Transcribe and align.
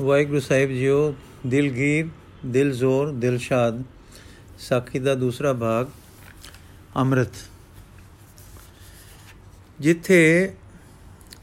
ਵਾਹਿਗੁਰੂ 0.00 0.40
ਸਾਹਿਬ 0.40 0.70
ਜੀਓ 0.70 1.14
ਦਿਲਗੀਰ 1.46 2.06
ਦਿਲ 2.46 2.70
ਜ਼ੋਰ 2.72 3.10
ਦਿਲਸ਼ਾਦ 3.12 3.82
ਸਾਖੀ 4.58 4.98
ਦਾ 4.98 5.14
ਦੂਸਰਾ 5.14 5.52
ਭਾਗ, 5.52 5.86
ਅੰਮ੍ਰਿਤ। 6.96 7.42
ਜਿੱਥੇ 9.80 10.52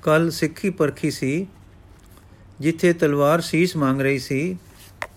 ਕੱਲ 0.04 0.30
ਸਿੱਖੀ 0.32 0.70
ਪਰਖੀ 0.70 1.12
ਸੀ, 1.12 1.48
ਜਿੱਥੇ 2.60 2.94
ਤਲਵਾਰ 2.94 3.42
ਸੀਸ 3.42 3.76
ਮੰਗ 3.78 4.02
ਰਹੀ 4.02 4.20
ਸੀ, 4.20 4.58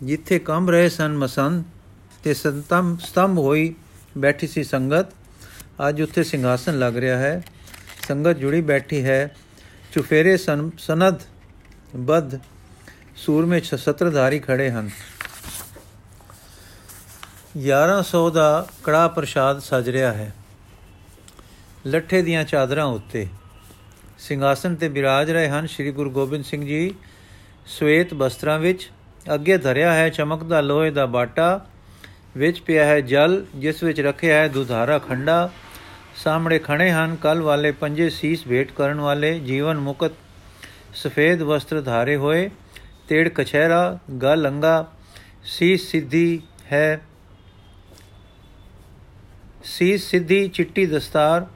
ਜਿੱਥੇ 0.02 0.38
ਕੰਬ 0.38 0.70
ਰਹੇ 0.70 0.88
ਸਨ 0.88 1.16
ਮਸੰਦ 1.16 1.64
ਤੇ 2.24 2.34
ਸੰਤਮ 2.34 2.96
ਸਤੰਭ 3.00 3.38
ਹੋਈ 3.38 3.74
ਬੈਠੀ 4.18 4.46
ਸੀ 4.46 4.64
ਸੰਗਤ, 4.64 5.12
ਅੱਜ 5.88 6.02
ਉੱਥੇ 6.02 6.22
ਸਿੰਘਾਸਨ 6.24 6.78
ਲੱਗ 6.78 6.96
ਰਿਹਾ 6.96 7.18
ਹੈ। 7.18 7.42
ਸੰਗਤ 8.08 8.36
ਜੁੜੀ 8.36 8.60
ਬੈਠੀ 8.60 9.04
ਹੈ, 9.04 9.34
ਚੁਫੇਰੇ 9.92 10.36
ਸਨਦ 10.36 11.20
ਬਦ 11.96 12.38
ਸੂਰਮੇ 13.16 13.60
ਛਤਰਧਾਰੀ 13.60 14.38
ਖੜੇ 14.38 14.70
ਹਨ। 14.70 14.90
1100 17.56 18.30
ਦਾ 18.30 18.66
ਕੜਾ 18.84 19.08
ਪ੍ਰਸ਼ਾਦ 19.08 19.58
ਸਜ 19.58 19.90
ਰਿਹਾ 19.90 20.12
ਹੈ। 20.12 20.34
ਲੱਠੇ 21.86 22.22
ਦੀਆਂ 22.22 22.44
ਚਾਦਰਾਂ 22.44 22.84
ਉੱਤੇ 22.84 23.26
ਸਿੰਘਾਸਨ 24.18 24.74
ਤੇ 24.74 24.88
ਬਿਰਾਜ 24.88 25.30
ਰਹੇ 25.30 25.48
ਹਨ 25.48 25.66
ਸ੍ਰੀ 25.66 25.90
ਗੁਰੂ 25.90 26.10
ਗੋਬਿੰਦ 26.10 26.44
ਸਿੰਘ 26.44 26.66
ਜੀ। 26.66 26.94
ਸਵੇਤ 27.66 28.14
ਬਸਤਰਾਂ 28.14 28.58
ਵਿੱਚ 28.58 28.90
ਅੱਗੇ 29.34 29.58
ਧਰਿਆ 29.58 29.92
ਹੈ 29.92 30.08
ਚਮਕਦਾ 30.08 30.60
ਲੋਹੇ 30.60 30.90
ਦਾ 30.90 31.06
ਬਾਟਾ 31.06 31.66
ਵਿੱਚ 32.36 32.60
ਪਿਆ 32.60 32.84
ਹੈ 32.84 33.00
ਜਲ, 33.00 33.44
ਜਿਸ 33.56 33.82
ਵਿੱਚ 33.82 34.00
ਰੱਖਿਆ 34.00 34.36
ਹੈ 34.36 34.48
ਦੁਧਾਰਾ 34.48 34.98
ਖੰਡਾ। 34.98 35.50
ਸਾਹਮਣੇ 36.16 36.58
ਖੜੇ 36.58 36.90
ਹਨ 36.90 37.16
ਕਲ 37.16 37.42
ਵਾਲੇ 37.42 37.72
ਪੰਜੇ 37.72 38.10
ਸੀਸ 38.10 38.44
ਭੇਟ 38.48 38.72
ਕਰਨ 38.72 39.00
ਵਾਲੇ, 39.00 39.38
ਜੀਵਨ 39.38 39.78
ਮੁਕਤ 39.78 40.12
ਸਫੇਦ 40.94 41.42
ਵਸਤਰ 41.42 41.80
ਧਾਰੇ 41.80 42.16
ਹੋਏ। 42.16 42.50
ਤੇੜ 43.12 43.28
ਕਛਹਿਰਾ 43.28 43.98
ਗਲ 44.22 44.48
ਅੰਗਾ 44.48 44.86
ਸੀਸ 45.44 45.90
ਸਿੱਧੀ 45.90 46.42
ਹੈ। 46.72 47.00
ਸੀਸ 49.64 50.04
ਸਿੱਧੀ, 50.10 50.48
ਚਿੱਟੀ 50.48 50.86
ਦਸਤਾਰ, 50.86 51.46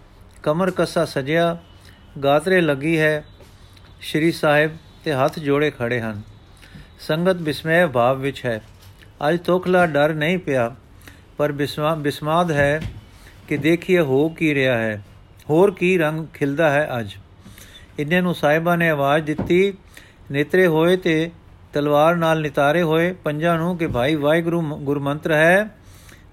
ਕਮਰ 0.42 0.70
ਕਸਾ 0.70 1.04
ਸਜਿਆ, 1.04 1.56
ਗਾਤਰੇ 2.24 2.60
ਲੱਗੀ 2.60 2.98
ਹੈ। 2.98 3.24
ਸ਼੍ਰੀ 4.00 4.32
ਸਾਹਿਬ 4.32 4.76
ਤੇ 5.04 5.12
ਹੱਥ 5.12 5.38
ਜੋੜੇ 5.38 5.70
ਖੜੇ 5.70 6.00
ਹਨ। 6.00 6.20
ਸੰਗਤ 7.00 7.36
ਬਿਸਮੈ 7.36 7.86
ਭਾਵ 7.86 8.18
ਵਿੱਚ 8.18 8.44
ਹੈ। 8.46 8.60
ਅੱਜ 9.28 9.40
ਤੋਖਲਾ 9.40 9.86
ਡਰ 9.86 10.14
ਨਹੀਂ 10.14 10.38
ਪਿਆ, 10.38 10.74
ਪਰ 11.36 11.52
ਬਿਸਮਾਦ 11.52 12.52
ਹੈ 12.52 12.82
ਕਿ 13.48 13.56
ਦੇਖੀਏ 13.56 14.00
ਹੋ 14.00 14.28
ਕੀ 14.28 14.54
ਰਿਹਾ 14.54 14.78
ਹੈ। 14.78 15.02
ਹੋਰ 15.50 15.70
ਕੀ 15.70 15.98
ਰੰਗ 15.98 16.26
ਖਿਲਦਾ 16.34 16.70
ਹੈ 16.70 16.88
ਅੱਜ। 17.00 17.16
ਇੰਨੇ 17.98 18.20
ਨੂੰ 18.20 18.34
ਸਾਹਿਬਾ 18.34 18.76
ਨੇ 18.76 18.90
ਆਵਾਜ਼ 18.90 19.24
ਦਿੱਤੀ, 19.24 19.72
ਨੇਤਰੇ 20.30 20.66
ਹੋਏ 20.66 20.96
ਤੇ 20.96 21.30
ਤਲਵਾਰ 21.76 22.14
ਨਾਲ 22.16 22.40
ਨਿਤਾਰੇ 22.40 22.82
ਹੋਏ 22.82 23.12
ਪੰਜਾਂ 23.12 23.56
ਨੂੰ 23.58 23.76
ਕਿ 23.78 23.86
ਭਾਈ 23.86 24.14
ਵਾਹਿਗੁਰੂ 24.14 24.60
ਗੁਰਮੰਤਰ 24.76 25.32
ਹੈ, 25.32 25.68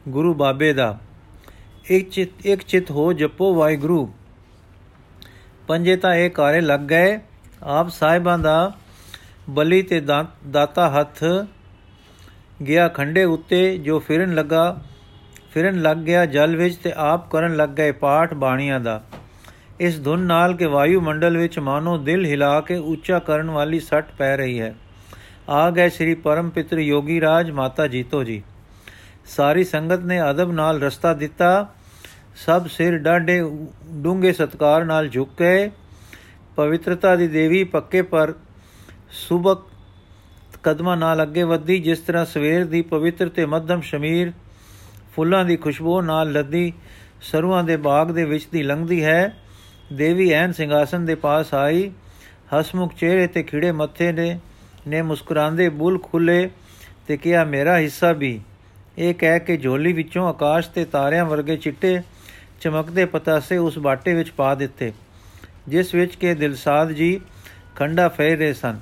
ਗੁਰੂ 0.09 0.33
ਬਾਬੇ 0.33 0.73
ਦਾ। 0.73 0.97
ਇੱਕ 1.89 2.09
ਚਿਤ 2.09 2.45
ਇੱਕ 2.45 2.61
ਚਿਤ 2.63 2.91
ਹੋ 2.91 3.13
ਜਪੋ 3.13 3.53
ਵਾਹਿਗੁਰੂ। 3.55 4.13
ਪੰਜੇ 5.67 5.95
ਤਾਂ 5.95 6.13
ਇਹ 6.15 6.29
ਕਾਰੇ 6.29 6.61
ਲੱਗ 6.61 6.79
ਗਏ। 6.79 7.19
ਆਪ 7.63 7.89
ਸਾਹਿਬਾਂ 7.89 8.37
ਦਾ 8.39 8.71
ਬਲੀ 9.49 9.81
ਤੇ 9.81 9.99
ਦਾਤਾ 10.51 10.89
ਹੱਥ 10.89 11.23
ਗਿਆ 12.67 12.87
ਖੰਡੇ 12.87 13.23
ਉੱਤੇ, 13.23 13.77
ਜੋ 13.77 13.99
ਫਿਰਨ 13.99 14.35
ਲੱਗਾ, 14.35 14.81
ਫਿਰਨ 15.53 15.81
ਲੱਗ 15.81 15.97
ਗਿਆ 15.97 16.25
ਜਲ 16.25 16.55
ਵਿੱਚ 16.55 16.75
ਤੇ 16.75 16.93
ਆਪ 16.95 17.29
ਕਰਨ 17.31 17.55
ਲੱਗ 17.55 17.69
ਗਏ 17.69 17.91
ਪਾਠ 17.91 18.33
ਬਾਣੀਆਂ 18.33 18.79
ਦਾ। 18.79 19.03
ਇਸ 19.79 20.03
ਧੁਨ 20.03 20.19
ਨਾਲ 20.19 20.55
ਕਿ 20.55 20.65
ਵਾਯੂ 20.65 21.01
ਮੰਡਲ 21.01 21.37
ਵਿੱਚ 21.37 21.59
ਮਾਨੋ 21.59 21.97
ਦਿਲ 21.97 22.25
ਹਿਲਾ 22.25 22.61
ਕੇ 22.61 22.75
ਉੱਚਾ 22.75 23.19
ਕਰਨ 23.19 23.49
ਵਾਲੀ 23.49 23.79
ਸੱਟ 23.79 24.07
ਪੈ 24.17 24.37
ਰਹੀ 24.37 24.61
ਹੈ। 24.61 24.75
ਆ 25.49 25.71
ਗਏ 25.71 25.89
ਸ੍ਰੀ 25.89 26.15
ਪਰਮ 26.15 26.49
ਪਿਤਰ 26.49 26.77
ਯੋਗੀ 26.77 27.21
ਰਾਜ, 27.21 27.51
ਮਾਤਾ 27.51 27.87
ਜੀਤੋ 27.87 28.23
ਜੀ। 28.23 28.43
ਸਾਰੀ 29.25 29.63
ਸੰਗਤ 29.63 29.99
ਨੇ 29.99 30.29
ਅਦਬ 30.29 30.51
ਨਾਲ 30.51 30.81
ਰਸਤਾ 30.81 31.13
ਦਿੱਤਾ। 31.13 31.73
ਸਭ 32.45 32.67
ਸਿਰ 32.67 32.97
ਡਾਢੇ 32.97 33.41
ਡੂੰਗੇ 33.87 34.33
ਸਤਕਾਰ 34.33 34.85
ਨਾਲ 34.85 35.07
ਝੁਕ 35.07 35.29
ਕੇ 35.37 35.71
ਪਵਿੱਤਰਤਾ 36.55 37.15
ਦੀ 37.15 37.27
ਦੇਵੀ 37.27 37.63
ਪੱਕੇ 37.63 38.01
ਪਰ 38.01 38.33
ਸੁਬਕ 39.11 39.63
ਕਦਮਾਂ 40.63 40.97
ਨਾਲ 40.97 41.23
ਅੱਗੇ 41.23 41.43
ਵਧੀ, 41.43 41.79
ਜਿਸ 41.79 41.99
ਤਰ੍ਹਾਂ 41.99 42.25
ਸਵੇਰ 42.25 42.65
ਦੀ 42.65 42.81
ਪਵਿੱਤਰ 42.81 43.29
ਤੇ 43.29 43.45
ਮੱਧਮ 43.45 43.81
ਸ਼ਮੀਰ 43.81 44.31
ਫੁੱਲਾਂ 45.15 45.45
ਦੀ 45.45 45.57
ਖੁਸ਼ਬੂ 45.57 46.01
ਨਾਲ 46.01 46.31
ਲੱਦੀ, 46.31 46.73
ਸਰੂਆਂ 47.21 47.63
ਦੇ 47.63 47.77
ਬਾਗ 47.77 48.11
ਦੇ 48.11 48.25
ਵਿੱਚ 48.25 48.47
ਦੀ 48.51 48.63
ਲੰਘਦੀ 48.63 49.03
ਹੈ। 49.03 49.37
ਦੇਵੀ 49.93 50.31
ਐਨ 50.31 50.51
ਸਿੰਘਾਸਨ 50.51 51.05
ਦੇ 51.05 51.15
ਪਾਸ 51.15 51.53
ਆਈ। 51.53 51.91
ਹਸਮੁਖ 52.59 52.93
ਚਿਹਰੇ 52.93 53.27
ਤੇ 53.27 53.43
ਖਿੜੇ 53.43 53.71
ਮੱਥੇ 53.71 54.11
ਨੇ 54.11 54.39
ਨੇ 54.87 55.01
ਮੁਸਕਰਾਉਂਦੇ 55.01 55.67
ਬੁੱਲ 55.69 55.97
ਖੁੱਲੇ 55.99 56.49
ਤੇ 57.07 57.17
ਕਿਹਾ, 57.17 57.43
ਮੇਰਾ 57.43 57.77
ਹਿੱਸਾ 57.77 58.11
ਵੀ। 58.11 58.39
ਇਹ 58.97 59.13
ਕਹਿ 59.15 59.39
ਕੇ 59.39 59.57
ਝੋਲੀ 59.57 59.93
ਵਿੱਚੋਂ 59.93 60.27
ਆਕਾਸ਼ 60.29 60.69
ਤੇ 60.69 60.85
ਤਾਰਿਆਂ 60.85 61.25
ਵਰਗੇ 61.25 61.57
ਚਿੱਟੇ 61.57 61.99
ਚਮਕਦੇ 62.61 63.05
ਪਤਾਸੇ 63.05 63.57
ਉਸ 63.57 63.77
ਬਾਟੇ 63.79 64.13
ਵਿੱਚ 64.13 64.29
ਪਾ 64.29 64.53
ਦਿੱਤੇ, 64.55 64.91
ਜਿਸ 65.67 65.93
ਵਿੱਚ 65.95 66.15
ਕੇ 66.15 66.33
ਦਿਲਸਾਦ 66.33 66.91
ਜੀ 66.91 67.19
ਖੰਡਾ 67.75 68.07
ਫੇਰ 68.07 68.37
ਰਹੇ 68.37 68.53
ਸਨ। 68.53 68.79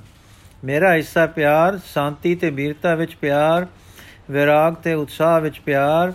ਮੇਰਾ 0.64 0.94
ਹਿੱਸਾ 0.94 1.26
ਪਿਆਰ, 1.26 1.78
ਸ਼ਾਂਤੀ 1.84 2.34
ਤੇ 2.34 2.50
ਵੀਰਤਾ 2.50 2.94
ਵਿੱਚ 2.94 3.14
ਪਿਆਰ, 3.14 3.66
ਵਿਰਾਗ 4.30 4.74
ਤੇ 4.74 4.94
ਉਤਸ਼ਾਹ 4.94 5.40
ਵਿੱਚ 5.40 5.58
ਪਿਆਰ। 5.60 6.12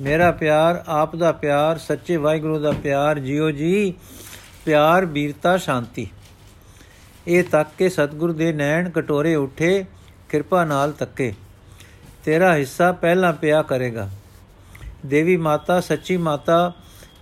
ਮੇਰਾ 0.00 0.30
ਪਿਆਰ 0.32 0.82
ਆਪ 0.88 1.16
ਦਾ 1.16 1.32
ਪਿਆਰ, 1.32 1.78
ਸੱਚੇ 1.78 2.16
ਵਾਹਿਗੁਰੂ 2.16 2.58
ਦਾ 2.58 2.72
ਪਿਆਰ 2.72 3.18
ਜਿਉ 3.18 3.50
ਜੀ, 3.50 3.94
ਪਿਆਰ 4.64 5.06
ਵੀਰਤਾ 5.06 5.56
ਸ਼ਾਂਤੀ। 5.56 6.08
ਇਹ 7.28 7.44
ਤੱਕ 7.44 7.68
ਕੇ 7.78 7.88
ਸਤਗੁਰ 7.88 8.32
ਦੇ 8.32 8.52
ਨੈਣ 8.52 8.90
ਕਟੋਰੇ 8.90 9.34
ਉੱਠੇ, 9.34 9.84
ਕਿਰਪਾ 10.28 10.64
ਨਾਲ 10.64 10.92
ਤੱਕੇ। 10.92 11.34
ਤੇਰਾ 12.24 12.54
ਹਿੱਸਾ 12.56 12.92
ਪਹਿਲਾਂ 12.92 13.32
ਪਿਆ 13.32 13.62
ਕਰੇਗਾ। 13.62 14.10
ਦੇਵੀ 15.06 15.36
ਮਾਤਾ, 15.36 15.80
ਸੱਚੀ 15.80 16.16
ਮਾਤਾ, 16.16 16.72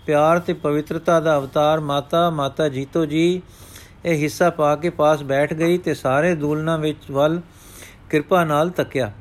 ਪਿਆਰ 0.06 0.38
ਤੇ 0.38 0.52
ਪਵਿੱਤਰਤਾ 0.52 1.20
ਦਾ 1.20 1.38
ਅਵਤਾਰ 1.38 1.80
ਮਾਤਾ 1.80 2.30
ਮਾਤਾ 2.30 2.68
ਜੀਤੋ 2.68 3.06
ਜੀ, 3.06 3.42
ਇਹ 4.04 4.14
ਹਿੱਸਾ 4.14 4.50
ਪਾ 4.50 4.76
ਕੇ 4.76 4.90
ਪਾਸ 4.90 5.22
ਬੈਠ 5.22 5.54
ਗਈ 5.54 5.78
ਤੇ 5.78 5.94
ਸਾਰੇ 5.94 6.34
ਦੂਲਨਾ 6.34 6.76
ਵਿੱਚ 6.76 7.10
ਵੱਲ 7.10 7.40
ਕਿਰਪਾ 8.10 8.44
ਨਾਲ 8.44 8.70
ਤੱਕਿਆ। 8.70 9.12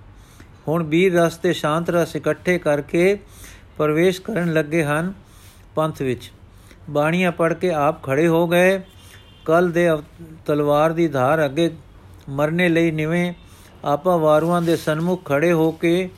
ਹੁਣ 0.67 0.83
ਵੀਰ 0.83 1.13
ਰਸ 1.13 1.37
ਤੇ 1.37 1.53
ਸ਼ਾਂਤ 1.53 1.89
ਰਸ 1.89 2.15
ਇਕੱਠੇ 2.15 2.57
ਕਰਕੇ 2.57 3.19
ਪ੍ਰਵੇਸ਼ 3.77 4.21
ਕਰਨ 4.21 4.53
ਲੱਗੇ 4.53 4.83
ਹਨ 4.83 5.13
ਪੰਥ 5.75 6.01
ਵਿੱਚ। 6.01 6.31
ਬਾਣੀਆਂ 6.89 7.31
ਪੜ 7.31 7.53
ਕੇ 7.53 7.71
ਆਪ 7.71 8.03
ਖੜੇ 8.03 8.27
ਹੋ 8.27 8.47
ਗਏ। 8.47 8.81
ਕਲ 9.45 9.69
ਦੇ 9.71 9.89
ਤਲਵਾਰ 10.45 10.93
ਦੀ 10.93 11.07
ਧਾਰ 11.07 11.43
ਅੱਗੇ 11.45 11.69
ਮਰਨੇ 12.29 12.69
ਲਈ 12.69 12.91
ਨਿਵੇਂ 12.91 13.33
ਆਪਾ 13.85 14.15
ਵਾਰੂਆਂ 14.17 14.61
ਦੇ 14.61 14.75
ਸਨਮੁਖ 14.75 15.25
ਖੜੇ 15.25 15.51
ਹੋ 15.51 15.71
ਕੇ, 15.71 16.09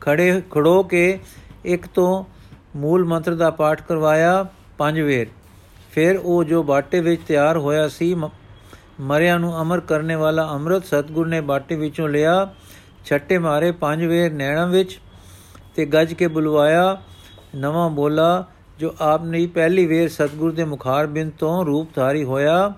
ਖੜੇ 0.00 0.42
ਖੜੋ 0.50 0.82
ਕੇ 0.82 1.18
ਇੱਕ 1.64 1.86
ਤੋਂ 1.86 2.24
ਮੂਲ 2.76 3.04
ਮੰਤਰ 3.04 3.34
ਦਾ 3.34 3.50
ਪਾਠ 3.50 3.82
ਕਰਵਾਇਆ 3.82 4.46
ਪੰਜ 4.78 5.00
ਵੇਰ। 5.00 5.26
ਫਿਰ 5.92 6.16
ਉਹ 6.16 6.44
ਜੋ 6.44 6.62
ਬਾਟੇ 6.62 7.00
ਵਿੱਚ 7.00 7.22
ਤਿਆਰ 7.28 7.56
ਹੋਇਆ 7.56 7.88
ਸੀ 7.88 8.14
ਮਰਿਆਂ 9.00 9.38
ਨੂੰ 9.38 9.60
ਅਮਰ 9.62 9.80
ਕਰਨੇ 9.80 10.14
ਵਾਲਾ 10.14 10.48
ਅੰਮ੍ਰਿਤ 10.52 10.84
ਸਤਗੁਰ 10.84 11.26
ਨੇ 11.26 11.40
ਬਾਟੇ 11.40 11.76
ਵਿੱਚੋਂ 11.76 12.08
ਲਿਆ, 12.08 12.54
ਛੱਟੇ 13.04 13.38
ਮਾਰੇ 13.38 13.70
ਪੰਜ 13.72 14.04
ਵੇਰ 14.04 14.32
ਨੈਣਾ 14.32 14.66
ਵਿੱਚ 14.66 14.98
ਤੇ 15.76 15.86
ਗੱਜ 15.86 16.14
ਕੇ 16.14 16.26
ਬੁਲਵਾਇਆ, 16.28 16.96
ਨਵਾਂ 17.54 17.88
ਬੋਲਾ 17.90 18.44
ਜੋ 18.78 18.94
ਆਪ 19.00 19.24
ਨੇ 19.24 19.46
ਪਹਿਲੀ 19.46 19.86
ਵੇਰ 19.86 20.08
ਸਤਗੁਰ 20.08 20.52
ਦੇ 20.52 20.64
ਮੁਖਾਰ 20.64 21.06
ਬਿੰਦ 21.06 21.32
ਤੋਂ 21.38 21.64
ਰੂਪ 21.64 21.94
ਧਾਰੀ 21.94 22.24
ਹੋਇਆ। 22.24 22.72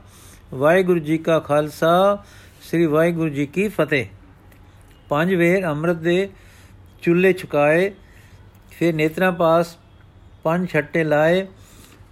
ਵਾਹਿਗੁਰੂ 0.55 0.99
ਜੀ 0.99 1.19
ਕਾ 1.19 1.39
ਖਾਲਸਾ, 1.39 2.25
ਸ੍ਰੀ 2.63 2.87
ਵਾਹਿਗੁਰੂ 2.87 3.29
ਜੀ 3.29 3.47
ਕੀ 3.47 3.69
ਫਤਿਹ। 3.69 4.07
ਪੰਜ 5.09 5.35
ਵੇਰ 5.35 5.65
ਅੰਮ੍ਰਿਤ 5.65 5.97
ਦੇ 5.97 6.29
ਚੁੱਲ੍ਹੇ 7.03 7.33
ਛੁਕਾਏ, 7.33 7.91
ਫਿਰ 8.71 8.95
ਨੇਤਰਾਂ 8.95 9.33
ਪਾਸ 9.33 9.77
ਪੰਜ 10.45 10.69
ਛੱਟੇ 10.71 11.05
ਲਾਏ। 11.05 11.47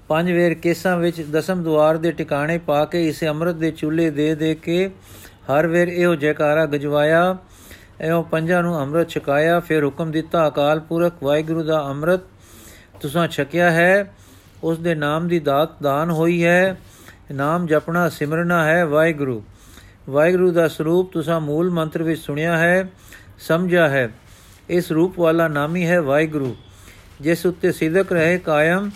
ਪੰਜ 0.09 0.31
ਵੇਰ 0.33 0.55
ਕੇਸਾਂ 0.55 0.97
ਵਿੱਚ 0.97 1.21
ਦਸਮ 1.22 1.62
ਦੁਆਰ 1.62 1.97
ਦੇ 1.97 2.12
ਟਿਕਾਣੇ 2.12 2.59
ਪਾ 2.59 2.84
ਕੇ 2.84 3.06
ਇਸੇ 3.09 3.28
ਅੰਮ੍ਰਿਤ 3.28 3.56
ਦੇ 3.56 3.71
ਚੁੱਲ੍ਹੇ 3.71 4.11
ਦੇ 4.11 4.34
ਦੇ 4.34 4.55
ਕੇ 4.55 4.91
ਹਰ 5.51 5.66
ਵੇਰ 5.66 5.89
ਇਹੋ 5.89 6.15
ਜੈਕਾਰਾ 6.15 6.66
ਗਜਵਾਇਆ। 6.66 7.37
ਐਉਂ 8.01 8.22
ਪੰਜਾਂ 8.25 8.63
ਨੂੰ 8.63 8.80
ਅੰਮ੍ਰਿਤ 8.80 9.09
ਛਕਾਇਆ, 9.09 9.60
ਫਿਰ 9.60 9.84
ਹੁਕਮ 9.84 10.10
ਦਿੱਤਾ 10.10 10.47
ਅਕਾਲ 10.48 10.80
ਪੁਰਖ 10.80 11.22
ਵਾਹਿਗੁਰੂ 11.22 11.63
ਦਾ 11.63 11.84
ਅੰਮ੍ਰਿਤ 11.87 12.21
ਤੁਸੀਂ 13.04 13.28
ਛਕਿਆ 13.28 13.71
ਹੈ 13.71 14.15
ਉਸ 14.62 14.78
ਦੇ 14.78 14.95
ਨਾਮ 14.95 15.28
ਦੀ 15.28 15.39
ਦਾਤ 15.39 15.83
ਦਾਨ 15.83 16.10
ਹੋਈ 16.10 16.45
ਹੈ, 16.45 16.80
ਨਾਮ 17.33 17.66
ਜਪਣਾ 17.66 18.09
ਸਿਮਰਨਾ 18.09 18.65
ਹੈ 18.65 18.84
ਵਾਹਿਗੁਰੂ। 18.86 19.42
ਵਾਹਿਗੁਰੂ 20.10 20.51
ਦਾ 20.51 20.68
ਸਰੂਪ 20.68 21.12
ਤੁਸੀਂ 21.12 21.41
ਮੂਲ 21.41 21.71
ਮੰਤਰ 21.71 22.03
ਵਿੱਚ 22.03 22.21
ਸੁਣਿਆ 22.21 22.59
ਹੈ, 22.59 22.89
ਸਮਝਿਆ 23.39 23.89
ਹੈ। 23.89 24.10
ਇਸ 24.68 24.92
ਰੂਪ 24.92 25.18
ਵਾਲਾ 25.18 25.48
ਨਾਮੀ 25.48 25.86
ਹੈ 25.86 26.01
ਵਾਹਿਗੁਰੂ, 26.01 26.56
ਜਿਸ 27.21 27.47
ਉੱਤੇ 27.47 27.72
ਸਿਦਕ 27.72 28.12
ਰਹੇ 28.12 28.39
ਕਾਇਮ 28.39 28.91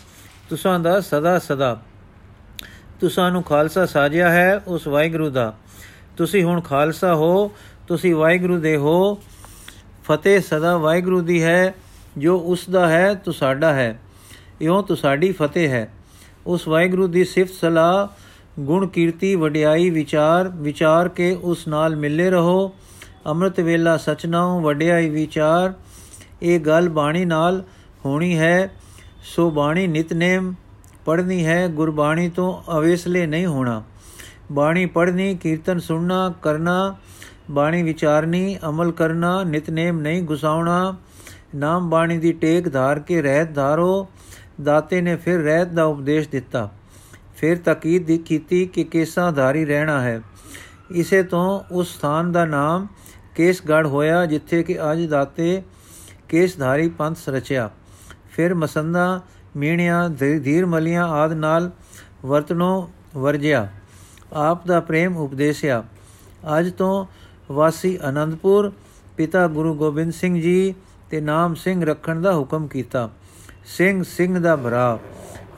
ਤੁਸਾਂ 0.49 0.81
ਦਾ 0.81 1.01
ਸਦਾ 1.01 1.39
ਸਦਾ। 1.39 1.81
ਤੁਸਾਂ 3.01 3.31
ਨੂੰ 3.31 3.43
ਖਾਲਸਾ 3.43 3.87
ਸਾਜਿਆ 3.87 4.31
ਹੈ 4.31 4.59
ਉਸ 4.67 4.87
ਵਾਹਿਗੁਰੂ 4.87 5.31
ਦਾ। 5.31 5.57
ਤੁਸੀਂ 6.17 6.45
ਹੁਣ 6.45 6.61
ਖਾਲਸਾ 6.61 7.15
ਹੋ, 7.15 7.51
ਤੁਸੀਂ 7.89 8.15
ਵਾਹਿਗੁਰੂ 8.15 8.59
ਦੇ 8.59 8.77
ਹੋ। 8.77 9.23
ਫਤਿਹ 10.05 10.41
ਸਦਾ 10.41 10.77
ਵਾਹਿਗੁਰੂ 10.77 11.21
ਦੀ 11.21 11.43
ਹੈ। 11.43 11.75
ਜੋ 12.19 12.39
ਉਸ 12.39 12.71
ਦਾ 12.71 12.89
ਹੈ, 12.89 13.15
ਤੋ 13.15 13.33
ਸਾਡਾ 13.33 13.73
ਹੈ। 13.73 14.01
ਇਉਂ 14.61 14.83
ਤੋ 14.83 14.95
ਸਾਡੀ 14.95 15.33
ਫਤਿਹ 15.33 15.69
ਹੈ। 15.69 15.93
ਉਸ 16.47 16.69
ਵਾਹਿਗੁਰੂ 16.69 17.07
ਦੀ 17.07 17.25
ਸਿਫਤ 17.25 17.55
ਸਲਾਹ, 17.55 18.09
ਗੁਣ 18.61 18.87
ਕੀਰਤੀ, 18.87 19.35
ਵਡਿਆਈ, 19.35 19.91
ਵਿਚਾਰ 19.91 20.49
ਵਿਚਾਰ 20.49 21.09
ਕੇ 21.09 21.39
ਉਸ 21.43 21.69
ਨਾਲ 21.69 21.97
ਮਿਲੇ 21.97 22.31
ਰਹੋ। 22.31 22.73
ਅੰਮ੍ਰਿਤ 23.27 23.61
ਵੇਲਾ 23.61 23.97
ਸਚਨਾਉ, 23.97 24.61
ਵਡਿਆਈ, 24.61 25.09
ਵਿਚਾਰ, 25.09 25.75
ਇਹ 26.43 26.61
ਗੱਲ 26.61 26.89
ਬਾਣੀ 26.89 27.25
ਨਾਲ 27.25 27.65
ਹੋਣੀ 28.05 28.39
ਹੈ। 28.39 28.71
ਸੋ 29.37 29.51
ਬਾਣੀ 29.51 29.87
ਨਿਤਨੇਮ 29.87 30.55
ਪੜ੍ਹਨੀ 31.05 31.47
ਹੈ। 31.47 31.69
ਗੁਰਬਾਣੀ 31.69 32.29
ਤੋਂ 32.29 32.79
ਅਵੇਸਲੇ 32.79 33.27
ਨਹੀਂ 33.27 33.47
ਹੋਣਾ। 33.47 33.83
ਬਾਣੀ 34.53 34.87
ਪੜ੍ਹਨੀ, 34.87 35.35
ਕੀਰਤਨ 35.35 35.79
ਸੁਣਨਾ, 35.79 36.35
ਕਰਨਾ। 36.43 36.97
ਬਾਣੀ 37.51 37.83
ਵਿਚਾਰਨੀ, 37.83 38.59
ਅਮਲ 38.69 38.93
ਕਰਨਾ 38.93 39.45
ਨਿਤਨੇਮ 39.45 40.01
ਨਹੀਂ 40.01 40.23
ਗੁਸਾਉਣਾ। 40.23 40.97
ਨਾਮ 41.55 41.91
ਬਾਣੀ 41.91 42.19
ਦੀ 42.19 42.33
ਟੇਕ 42.33 42.73
ਧਾਰ 42.73 42.99
ਕੇ 42.99 43.23
ਰਹਿਤ 43.23 43.55
ਧਾਰੋ, 43.55 44.09
ਦਾਤੇ 44.63 45.01
ਨੇ 45.01 45.17
ਫਿਰ 45.17 45.41
ਰਹਿਤ 45.41 45.69
ਦਾ 45.69 45.85
ਉਪਦੇਸ਼ 45.85 46.29
ਦਿੱਤਾ। 46.29 46.71
ਫਿਰ 47.37 47.59
ਤਕੀਦ 47.65 48.07
ਦੀ 48.07 48.19
ਕੀਤੀ 48.19 48.67
ਕਿ 48.67 48.85
ਕੇਸਾਂ 48.85 49.33
ਧਾਰੀ 49.33 49.65
ਰਹਿਣਾ 49.65 50.01
ਹੈ। 50.01 50.23
ਇਸੇ 50.91 51.23
ਤੋਂ 51.23 51.61
ਉਸ 51.73 51.97
ਸਥਾਨ 51.97 52.33
ਦਾ 52.33 52.45
ਨਾਮ 52.45 52.87
ਕੇਸਗੜ 53.35 53.87
ਹੋਇਆ, 53.87 54.27
ਜਿੱਥੇ 54.27 54.63
ਕਿ 54.63 54.93
ਅੱਜ 54.93 55.07
ਦਾਤੇ 55.07 55.63
ਕੇਸਧਾਰੀ 56.29 56.89
ਪੰਥ 56.89 57.17
ਰਚਿਆ। 57.29 57.71
ਫਿਰ 58.31 58.55
ਮਸੰਦਾ 58.55 59.21
ਮੀਣਿਆ 59.57 60.09
ਧੀਰ 60.45 60.67
ਮਲੀਆਂ 60.67 61.09
ਆਦ 61.09 61.33
ਨਾਲ 61.33 61.71
ਵਰਤਨੋਂ 62.27 62.87
ਵਰਜਿਆ। 63.19 63.69
ਆਪ 64.33 64.67
ਦਾ 64.67 64.81
ਪ੍ਰੇਮ 64.81 65.17
ਉਪਦੇਸਿਆ। 65.17 65.85
ਅੱਜ 66.59 66.73
ਤੋਂ 66.73 67.07
ਵਾਸੀ 67.53 67.99
ਆਨੰਦਪੁਰ 68.03 68.73
ਪਿਤਾ 69.17 69.47
ਗੁਰੂ 69.49 69.75
ਗੋਬਿੰਦ 69.75 70.13
ਸਿੰਘ 70.13 70.41
ਜੀ 70.41 70.75
ਤੇ 71.11 71.21
ਨਾਮ 71.21 71.55
ਸਿੰਘ 71.55 71.85
ਰੱਖਣ 71.85 72.21
ਦਾ 72.21 72.35
ਹੁਕਮ 72.35 72.67
ਕੀਤਾ। 72.67 73.11
ਸਿੰਘ 73.65 74.03
ਸਿੰਘ 74.03 74.39
ਦਾ 74.39 74.57
ਭਰਾ। 74.57 74.99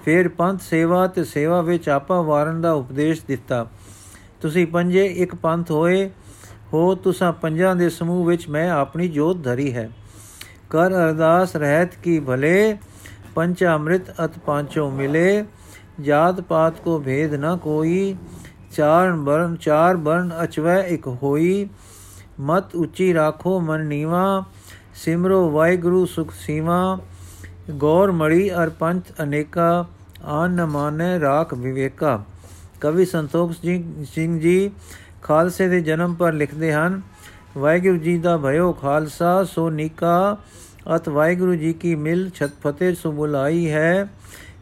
ਫਿਰ 0.05 0.29
ਪੰਥ 0.29 0.61
ਸੇਵਾ 0.61 1.07
ਤੇ 1.07 1.25
ਸੇਵਾ 1.25 1.61
ਵਿੱਚ 1.61 1.89
ਆਪਾ 1.89 2.21
ਵਾਰਨ 2.21 2.61
ਦਾ 2.61 2.73
ਉਪਦੇਸ਼ 2.73 3.23
ਦਿੱਤਾ। 3.29 3.67
ਤੁਸੀਂ 4.41 4.67
ਪੰਜੇ 4.67 5.07
ਇੱਕ 5.07 5.35
ਪੰਥ 5.35 5.71
ਹੋਏ, 5.71 6.11
ਹੋ 6.73 6.95
ਤੁਸਾਂ 6.95 7.33
ਪੰਜਾਂ 7.33 7.77
ਦੇ 7.77 7.89
ਸਮੂਹ 7.91 8.25
ਵਿੱਚ 8.27 8.49
ਮੈਂ 8.49 8.71
ਆਪਣੀ 8.71 9.09
ਜੋਤ 9.09 9.43
ਧਰੀ 9.45 9.75
ਹੈ। 9.75 9.91
ਕਰ 10.71 10.87
ਅਰਦਾਸ 10.87 11.57
ਰਹਿਤ 11.57 11.95
ਕੀ 11.95 12.21
ਭਲੇ 12.21 12.77
ਪੰਚ 13.35 13.65
ਅੰਮ੍ਰਿਤ 13.65 14.11
ਅਤ 14.25 14.39
ਪਾਂਚੋ 14.39 14.91
ਮਿਲੇ। 14.91 15.45
ਜਾਤ 16.01 16.41
ਪਾਤ 16.41 16.81
ਕੋ 16.81 16.99
ਭੇਦ 16.99 17.35
ਨ 17.35 17.57
ਕੋਈ 17.57 18.17
ਚਾਰ 18.73 19.13
ਬਰਨ 19.13 19.57
ਚਾਰ 19.57 19.97
ਬਰਨ 19.97 20.33
ਅਚਵੈ 20.43 20.83
ਇੱਕ 20.83 21.07
ਹੋਈ। 21.23 21.69
ਮਤ 22.41 22.75
ਉੱਚੀ 22.75 23.15
ਰਾਖੋ 23.15 23.61
ਮਨ 23.61 23.87
ਨੀਵਾ 23.87 24.45
ਸਿਮਰੋ, 24.95 25.51
ਵਾਹਿਗੁਰੂ, 25.51 26.05
ਸੁਖ 26.07 26.33
ਸੀਵਾ 26.33 26.99
ਗੌਰ 27.71 28.13
ਮੜੀ 28.13 28.51
ਅਰ 28.55 28.69
ਪੰਥ 28.69 29.13
ਅਨੇਕਾ, 29.23 29.87
ਆਨ 30.25 30.51
ਨ 30.51 30.67
ਮਾਨੈ 30.67 31.19
ਰਾਖ 31.21 31.55
ਵਿਵੇਕਾ। 31.55 32.23
ਕਵੀ 32.81 33.05
ਸੰਤੋਖ 33.05 33.53
ਸਿੰਘ 34.05 34.41
ਜੀ 34.41 34.71
ਖਾਲਸੇ 35.23 35.69
ਦੇ 35.69 35.81
ਜਨਮ 35.81 36.15
ਪਰ 36.15 36.33
ਲਿਖਦੇ 36.33 36.73
ਹਨ, 36.73 37.01
ਵਾਹਿਗੁਰੂ 37.59 37.97
ਜੀ 37.97 38.19
ਦਾ 38.19 38.37
ਭਇਓ 38.37 38.73
ਖਾਲਸਾ, 38.73 39.45
ਸੋ 39.45 39.71
ਨਿਕਾ 39.71 40.37
ਅਤ 40.97 41.09
ਵਾਹਿਗੁਰੂ 41.09 41.55
ਜੀ 41.55 41.73
ਕੀ 41.73 41.95
ਮਿਲ, 41.95 42.31
ਛਤ 42.35 42.51
ਫਤਿਹ 42.63 42.95
ਸੁ 42.95 43.13
ਬੁਲਾਈ 43.13 43.71
ਹੈ। 43.71 44.09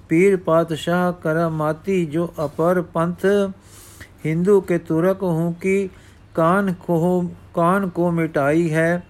ਪੀਰ 0.09 0.37
ਪਾਤਸ਼ਾਹ 0.37 1.13
ਕਰਮਾਤੀ 1.13 2.05
ਜੋ 2.07 2.33
ਅਪਰ 2.45 2.83
ਪੰਥ, 2.83 3.27
ਹਿੰਦੂ 4.27 4.61
ਕੇ 4.61 4.79
ਤੁਰਕ 4.79 5.23
ਹੂੰ 5.23 5.55
ਕੀ 5.55 5.89
ਕਾਨ 6.35 6.73
ਕੋ 6.73 7.31
ਕਾਨ 7.55 7.89
ਕੋ 7.89 8.11
ਮਿਟਾਈ 8.11 8.73
ਹੈ। 8.75 9.03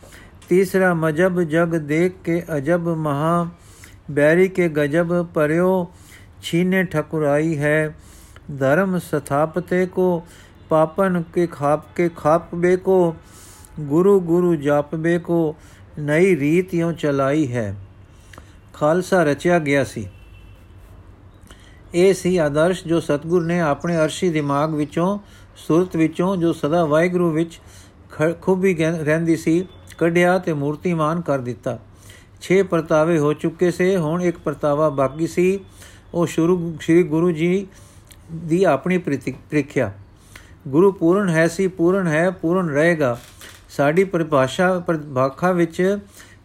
ਤੀਸਰਾ 0.49 0.95
ਮਜਬ 0.95 1.43
ਜਗ 1.43 1.69
ਦੇਖ 1.69 2.13
ਕੇ 2.25 2.43
ਅਜਬ 2.57 2.89
ਮਹਾ 2.89 3.49
ਬੈਰੀ 4.11 4.49
ਕੇ 4.49 4.69
ਗਜਬ 4.69 5.27
ਪਰਿਓ, 5.27 5.93
ਛੀਨੇ 6.43 6.85
ਠਕੁਰਾਈ 6.85 7.59
ਹੈ। 7.59 7.95
ਧਰਮ 8.59 8.99
ਸਥਾਪਤੇ 8.99 9.87
ਕੋ, 9.87 10.23
ਪਾਪਨ 10.69 11.23
ਕੇ 11.35 11.47
ਖਾਪ 11.47 11.97
ਕੇ 11.97 12.11
ਖਾਪਬੇ 12.17 12.77
ਕੋ, 12.77 13.17
ਗੁਰੂ 13.81 14.21
ਗੁਰੂ 14.21 14.55
ਜਾਪਬੇ 14.55 15.19
ਕੋ, 15.19 15.57
ਨਈ 15.99 16.37
ਰੀਤ 16.37 16.75
ਇਉਂ 16.75 16.93
ਚਲਾਈ 16.93 17.53
ਹੈ। 17.53 17.75
ਖਾਲਸਾ 18.75 19.23
ਰਚਿਆ 19.23 19.59
ਗਿਆ 19.59 19.85
ਸੀ। 19.85 20.09
ਇਹ 21.95 22.15
ਸੀ 22.15 22.37
ਆਦਰਸ਼ 22.37 22.85
ਜੋ 22.87 23.01
ਸਤਗੁਰ 23.01 23.45
ਨੇ 23.45 23.61
ਆਪਣੇ 23.61 23.97
ਅਰਸ਼ੀ 23.97 24.31
ਦਿਮਾਗ 24.31 24.75
ਵਿੱਚੋਂ, 24.75 25.19
ਸੁਰਤ 25.57 25.97
ਵਿੱਚੋਂ, 25.97 26.37
ਜੋ 26.37 26.53
ਸਦਾ 26.53 26.85
ਵਾਹਿਗੁਰੂ 26.85 27.31
ਵਿੱਚ 27.31 27.61
ਖੂਬੀ 28.43 28.75
ਰਹਿੰਦੀ 28.81 29.37
ਸੀ 29.37 29.67
ਕੱਢਿਆ 29.99 30.39
ਤੇ 30.39 30.53
ਮੂਰਤੀਮਾਨ 30.53 31.21
ਕਰ 31.21 31.39
ਦਿੱਤਾ। 31.41 31.79
6 32.41 32.63
ਪਰਤਾਵੇ 32.63 33.19
ਹੋ 33.19 33.33
ਚੁੱਕੇ 33.33 33.71
ਸੇ, 33.71 33.97
ਹੁਣ 33.97 34.23
ਇੱਕ 34.23 34.39
ਪਰਤਾਵਾ 34.39 34.89
ਬਾਕੀ 34.89 35.27
ਸੀ। 35.27 35.49
ਉਹ 36.15 36.27
ਸ਼ੁਰੂ, 36.27 36.77
ਸ੍ਰੀ 36.81 37.03
ਗੁਰੂ 37.05 37.31
ਜੀ 37.31 37.67
ਦੀ 38.33 38.63
ਆਪਣੀ 38.65 38.99
ਪ੍ਰੀਖਿਆ। 38.99 39.93
ਗੁਰੂ 40.69 40.93
ਪੂਰਨ 40.93 41.29
ਹੈ 41.29 41.47
ਸੀ, 41.49 41.67
ਪੂਰਨ 41.69 42.07
ਹੈ, 42.07 42.31
ਪੂਰਨ 42.31 42.69
ਰਹੇਗਾ। 42.69 43.19
ਸਾਡੀ 43.69 44.05
ਪਰਿਭਾਸ਼ਾ, 44.05 44.79
ਪਰਿਭਾਖਾ 44.79 45.53
ਵਿੱਚ 45.53 45.99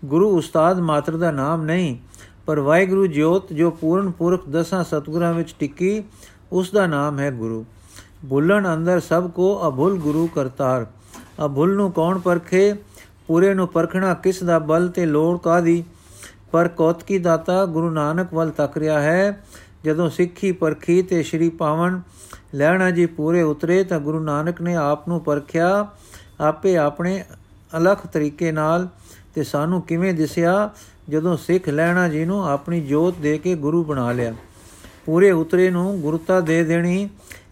ਗੁਰੂ 0.05 0.29
ਉਸਤਾਦ 0.37 0.79
ਮਾਤਰ 0.79 1.17
ਦਾ 1.17 1.31
ਨਾਮ 1.31 1.63
ਨਹੀਂ, 1.63 1.97
ਪਰ 2.45 2.59
ਵਾਹਿਗੁਰੂ 2.59 3.05
ਜੋਤ 3.07 3.53
ਜੋ 3.53 3.69
ਪੂਰਨ 3.71 4.11
ਪੁਰਖ 4.11 4.47
ਦਸਾਂ 4.49 4.83
ਸਤਗੁਰਾਂ 4.83 5.33
ਵਿੱਚ 5.33 5.55
ਟਿੱਕੀ, 5.59 6.03
ਉਸ 6.51 6.71
ਦਾ 6.71 6.85
ਨਾਮ 6.87 7.19
ਹੈ 7.19 7.31
ਗੁਰੂ। 7.31 7.65
ਭੁੱਲਣ 8.29 8.73
ਅੰਦਰ 8.73 8.99
ਸਭ 8.99 9.29
ਕੋ 9.31 9.47
ਅਭੁੱਲ 9.67 9.95
ਗੁਰੂ 9.97 10.27
ਕਰਤਾਰ। 10.27 10.85
ਅਭੁੱਲ 11.45 11.75
ਨੂੰ 11.75 11.91
ਕੌਣ 11.91 12.19
ਪਰਖੇ? 12.19 12.73
ਪੂਰੇ 13.27 13.53
ਨੂੰ 13.53 13.67
ਪਰਖਣਾ 13.67 14.13
ਕਿਸ 14.13 14.43
ਦਾ 14.43 14.59
ਬਲ 14.59 14.87
ਤੇ 14.89 15.05
ਲੋੜ 15.05 15.39
ਕਾਦੀ 15.39 15.83
ਪਰ 16.51 16.67
ਕੋਤਕੀ 16.67 17.17
ਦਾਤਾ 17.17 17.65
ਗੁਰੂ 17.65 17.89
ਨਾਨਕ 17.89 18.33
ਵੱਲ 18.33 18.49
ਤੱਕ 18.49 18.77
ਰਿਹਾ 18.77 19.01
ਹੈ। 19.01 19.43
ਜਦੋਂ 19.85 20.09
ਸਿੱਖੀ 20.09 20.51
ਪਰਖੀ 20.51 21.01
ਤੇ 21.01 21.23
ਸ਼੍ਰੀ 21.23 21.49
ਪਾਵਨ 21.49 22.01
ਲੈਣਾ 22.55 22.91
ਜੀ 22.91 23.05
ਪੂਰੇ 23.05 23.41
ਉਤਰੇ 23.41 23.83
ਤਾਂ 23.83 23.99
ਗੁਰੂ 23.99 24.19
ਨਾਨਕ 24.19 24.61
ਨੇ 24.61 24.75
ਆਪ 24.75 25.07
ਨੂੰ 25.07 25.21
ਪਰਖਿਆ, 25.21 25.87
ਆਪੇ 26.41 26.77
ਆਪਣੇ 26.77 27.23
ਅਲਖ 27.77 28.07
ਤਰੀਕੇ 28.07 28.51
ਨਾਲ 28.51 28.87
ਤੇ 29.35 29.43
ਸਾਨੂੰ 29.43 29.81
ਕਿਵੇਂ 29.81 30.13
ਦਿਸਿਆ? 30.13 30.69
ਜਦੋਂ 31.09 31.37
ਸਿੱਖ 31.37 31.69
ਲੈਣਾ 31.69 32.09
ਜੀ 32.09 32.25
ਨੂੰ 32.25 32.49
ਆਪਣੀ 32.49 32.81
ਜੋਤ 32.81 33.15
ਦੇ 33.17 33.37
ਕੇ 33.37 33.55
ਗੁਰੂ 33.55 33.83
ਬਣਾ 33.83 34.11
ਲਿਆ। 34.11 34.35
ਪੂਰੇ 35.05 35.31
ਉਤਰੇ 35.31 35.69
ਨੂੰ 35.69 36.01
ਗੁਰਤਾ 36.01 36.39
ਦੇ 36.39 36.63
ਦੇਣੀ, 36.63 37.09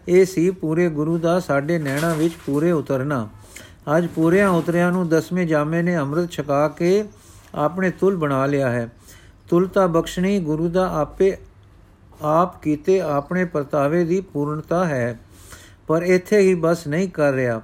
ਇਹ 0.08 0.24
ਸੀ 0.26 0.50
ਪੂਰੇ 0.50 0.88
ਗੁਰੂ 0.88 1.18
ਦਾ 1.18 1.40
ਸਾਡੇ 1.40 1.78
ਨੈਣਾ 1.78 2.14
ਵਿੱਚ 2.14 2.34
ਪੂਰੇ 2.46 2.72
ਉਤਰਨਾ। 2.72 3.28
ਅੱਜ 3.86 4.06
ਪੂਰਿਆਂ 4.06 4.48
ਉਤਰਿਆਂ 4.48 4.90
ਨੂੰ 4.92 5.08
ਦਸਵੇਂ 5.08 5.46
ਜਾਮੇ 5.46 5.82
ਨੇ 5.82 5.96
ਅੰਮ੍ਰਿਤ 5.98 6.30
ਛਕਾ 6.30 6.68
ਕੇ 6.68 7.04
ਆਪਣੇ 7.54 7.90
ਤੁਲ 7.90 8.16
ਬਣਾ 8.16 8.44
ਲਿਆ 8.46 8.70
ਹੈ। 8.70 8.88
ਤੁਲਤਾ 9.48 9.86
ਬਖਸ਼ਣੀ, 9.86 10.38
ਗੁਰੂ 10.40 10.68
ਦਾ 10.68 10.88
ਆਪੇ 11.00 11.36
ਆਪ 12.22 12.62
ਕੀਤੇ 12.62 13.00
ਆਪਣੇ 13.00 13.44
ਪਰਤਾਵੇ 13.44 14.04
ਦੀ 14.04 14.20
ਪੂਰਨਤਾ 14.20 14.84
ਹੈ, 14.84 15.18
ਪਰ 15.86 16.02
ਇੱਥੇ 16.02 16.38
ਹੀ 16.38 16.54
ਬਸ 16.54 16.86
ਨਹੀਂ 16.86 17.08
ਕਰ 17.08 17.32
ਰਿਹਾ। 17.32 17.60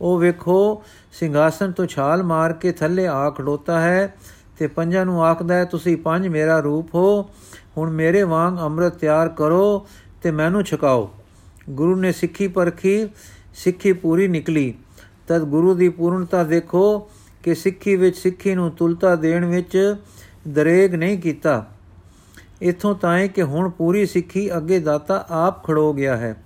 ਉਹ 0.00 0.18
ਵੇਖੋ, 0.18 0.82
ਸਿੰਘਾਸਨ 1.12 1.72
ਤੋਂ 1.72 1.86
ਛਾਲ 1.86 2.22
ਮਾਰ 2.22 2.52
ਕੇ 2.52 2.72
ਥੱਲੇ 2.72 3.06
ਆ 3.06 3.30
ਖੜੋਤਾ 3.30 3.80
ਹੈ 3.80 4.14
ਤੇ 4.58 4.66
ਪੰਜਾਂ 4.66 5.04
ਨੂੰ 5.06 5.24
ਆਖਦਾ 5.24 5.54
ਹੈ, 5.54 5.64
ਤੁਸੀਂ 5.64 5.96
ਪੰਜ 5.96 6.28
ਮੇਰਾ 6.28 6.58
ਰੂਪ 6.60 6.94
ਹੋ, 6.94 7.22
ਹੁਣ 7.76 7.90
ਮੇਰੇ 7.90 8.22
ਵਾਂਗ 8.22 8.58
ਅੰਮ੍ਰਿਤ 8.58 8.94
ਤਿਆਰ 8.94 9.28
ਕਰੋ 9.28 9.86
ਤੇ 10.22 10.30
ਮੈਨੂੰ 10.30 10.64
ਛਕਾਓ। 10.64 11.10
ਗੁਰੂ 11.70 11.96
ਨੇ 11.96 12.12
ਸਿੱਖੀ 12.12 12.48
ਪਰਖੀ, 12.48 13.08
ਸਿੱਖੀ 13.54 13.92
ਪੂਰੀ 13.92 14.28
ਨਿਕਲੀ। 14.28 14.74
ਤਦ 15.28 15.42
ਗੁਰੂ 15.42 15.74
ਦੀ 15.74 15.88
ਪੂਰਨਤਾ 15.88 16.44
ਦੇਖੋ 16.44 17.10
ਕਿ 17.42 17.54
ਸਿੱਖੀ 17.54 17.96
ਵਿੱਚ 17.96 18.16
ਸਿੱਖੀ 18.16 18.54
ਨੂੰ 18.54 18.70
ਤੁਲਤਾ 18.70 19.16
ਦੇਣ 19.16 19.44
ਵਿੱਚ 19.44 19.96
ਦਰੇਗ 20.48 20.94
ਨਹੀਂ 20.94 21.18
ਕੀਤਾ। 21.18 21.66
ਇਥੋਂ 22.62 22.94
ਤਾਏ 22.94 23.28
ਕਿ 23.28 23.42
ਹੁਣ 23.42 23.70
ਪੂਰੀ 23.70 24.06
ਸਿੱਖੀ 24.06 24.56
ਅੱਗੇ 24.56 24.78
ਦਾਤਾ 24.78 25.26
ਆਪ 25.30 25.64
ਖੜੋ 25.64 25.92
ਗਿਆ 25.92 26.16
ਹੈ। 26.16 26.42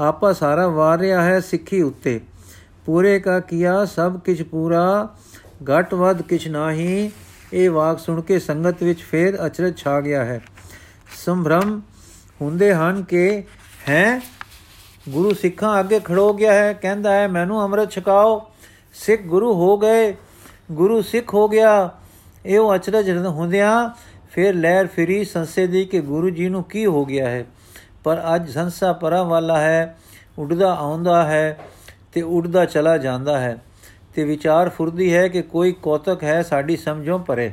ਆਪਾ 0.00 0.32
ਸਾਰਾ 0.32 0.68
ਵਾਰ 0.68 0.98
ਰਿਹਾ 0.98 1.22
ਹੈ 1.22 1.40
ਸਿੱਖੀ 1.40 1.82
ਉੱਤੇ। 1.82 2.20
ਪੂਰੇ 2.86 3.20
ਕਾ 3.20 3.40
ਕੀਆ, 3.40 3.84
ਸਭ 3.84 4.18
ਕੁਝ 4.18 4.42
ਪੂਰਾ, 4.42 5.16
ਘਟ 5.64 5.94
ਵੱਧ 5.94 6.22
ਕਿਛ 6.22 6.48
ਨਾਹੀ, 6.48 7.10
ਇਹ 7.52 7.70
ਵਾਕ 7.70 7.98
ਸੁਣ 7.98 8.20
ਕੇ 8.20 8.38
ਸੰਗਤ 8.38 8.82
ਵਿੱਚ 8.82 9.00
ਫੇਰ 9.00 9.46
ਅਚਰਜ 9.46 9.78
ਛਾ 9.78 10.00
ਗਿਆ 10.00 10.24
ਹੈ। 10.24 10.40
ਸੰਭ੍ਰਮ 11.24 11.80
ਹੁੰਦੇ 12.40 12.74
ਹਨ 12.74 13.02
ਕਿ 13.02 13.44
ਹੈ 13.88 14.20
ਗੁਰੂ 15.08 15.34
ਸਿੱਖਾਂ 15.34 15.80
ਅੱਗੇ 15.80 16.00
ਖੜੋ 16.04 16.34
ਗਿਆ 16.34 16.52
ਹੈ, 16.52 16.72
ਕਹਿੰਦਾ 16.72 17.12
ਹੈ, 17.12 17.28
ਮੈਨੂੰ 17.28 17.62
ਅੰਮ੍ਰਿਤ 17.62 17.90
ਛਕਾਓ। 17.90 18.42
ਸਿੱਖ 18.94 19.22
ਗੁਰੂ 19.22 19.54
ਹੋ 19.54 19.78
ਗਏ। 19.78 20.16
ਗੁਰੂ 20.72 21.02
ਸਿੱਖ 21.02 21.34
ਹੋ 21.34 21.48
ਗਿਆ। 21.48 21.90
ਇਹ 22.46 22.58
ਉਹ 22.58 22.74
ਅਚਰਜ 22.74 23.26
ਹੁੰਦਿਆਂ 23.26 23.90
ਫਿਰ 24.30 24.54
ਲਹਿਰ 24.54 24.86
ਫਿਰੀ 24.86 25.24
ਸੰਸੇ 25.24 25.66
ਦੀ 25.66 25.84
ਕਿ 25.84 26.00
ਗੁਰੂ 26.00 26.30
ਜੀ 26.30 26.48
ਨੂੰ 26.48 26.64
ਕੀ 26.64 26.86
ਹੋ 26.86 27.04
ਗਿਆ 27.04 27.30
ਹੈ। 27.30 27.44
ਪਰ 28.04 28.22
ਅੱਜ 28.34 28.50
ਸੰਸਾ 28.50 28.92
ਪਰਾਂ 28.92 29.24
ਵਾਲਾ 29.24 29.60
ਹੈ, 29.60 29.98
ਉੱਡਦਾ 30.38 30.74
ਆਉਂਦਾ 30.74 31.24
ਹੈ 31.24 31.58
ਤੇ 32.12 32.22
ਉੱਡਦਾ 32.22 32.64
ਚਲਾ 32.64 32.98
ਜਾਂਦਾ 32.98 33.40
ਹੈ। 33.40 33.56
ਤੇ 34.14 34.24
ਵਿਚਾਰ 34.24 34.68
ਫੁਰਦੀ 34.68 35.14
ਹੈ 35.14 35.28
ਕਿ 35.28 35.42
ਕੋਈ 35.42 35.72
ਕੋਤਕ 35.72 36.24
ਹੈ 36.24 36.42
ਸਾਡੀ 36.42 36.76
ਸਮਝੋਂ 36.76 37.18
ਪਰੇ। 37.18 37.52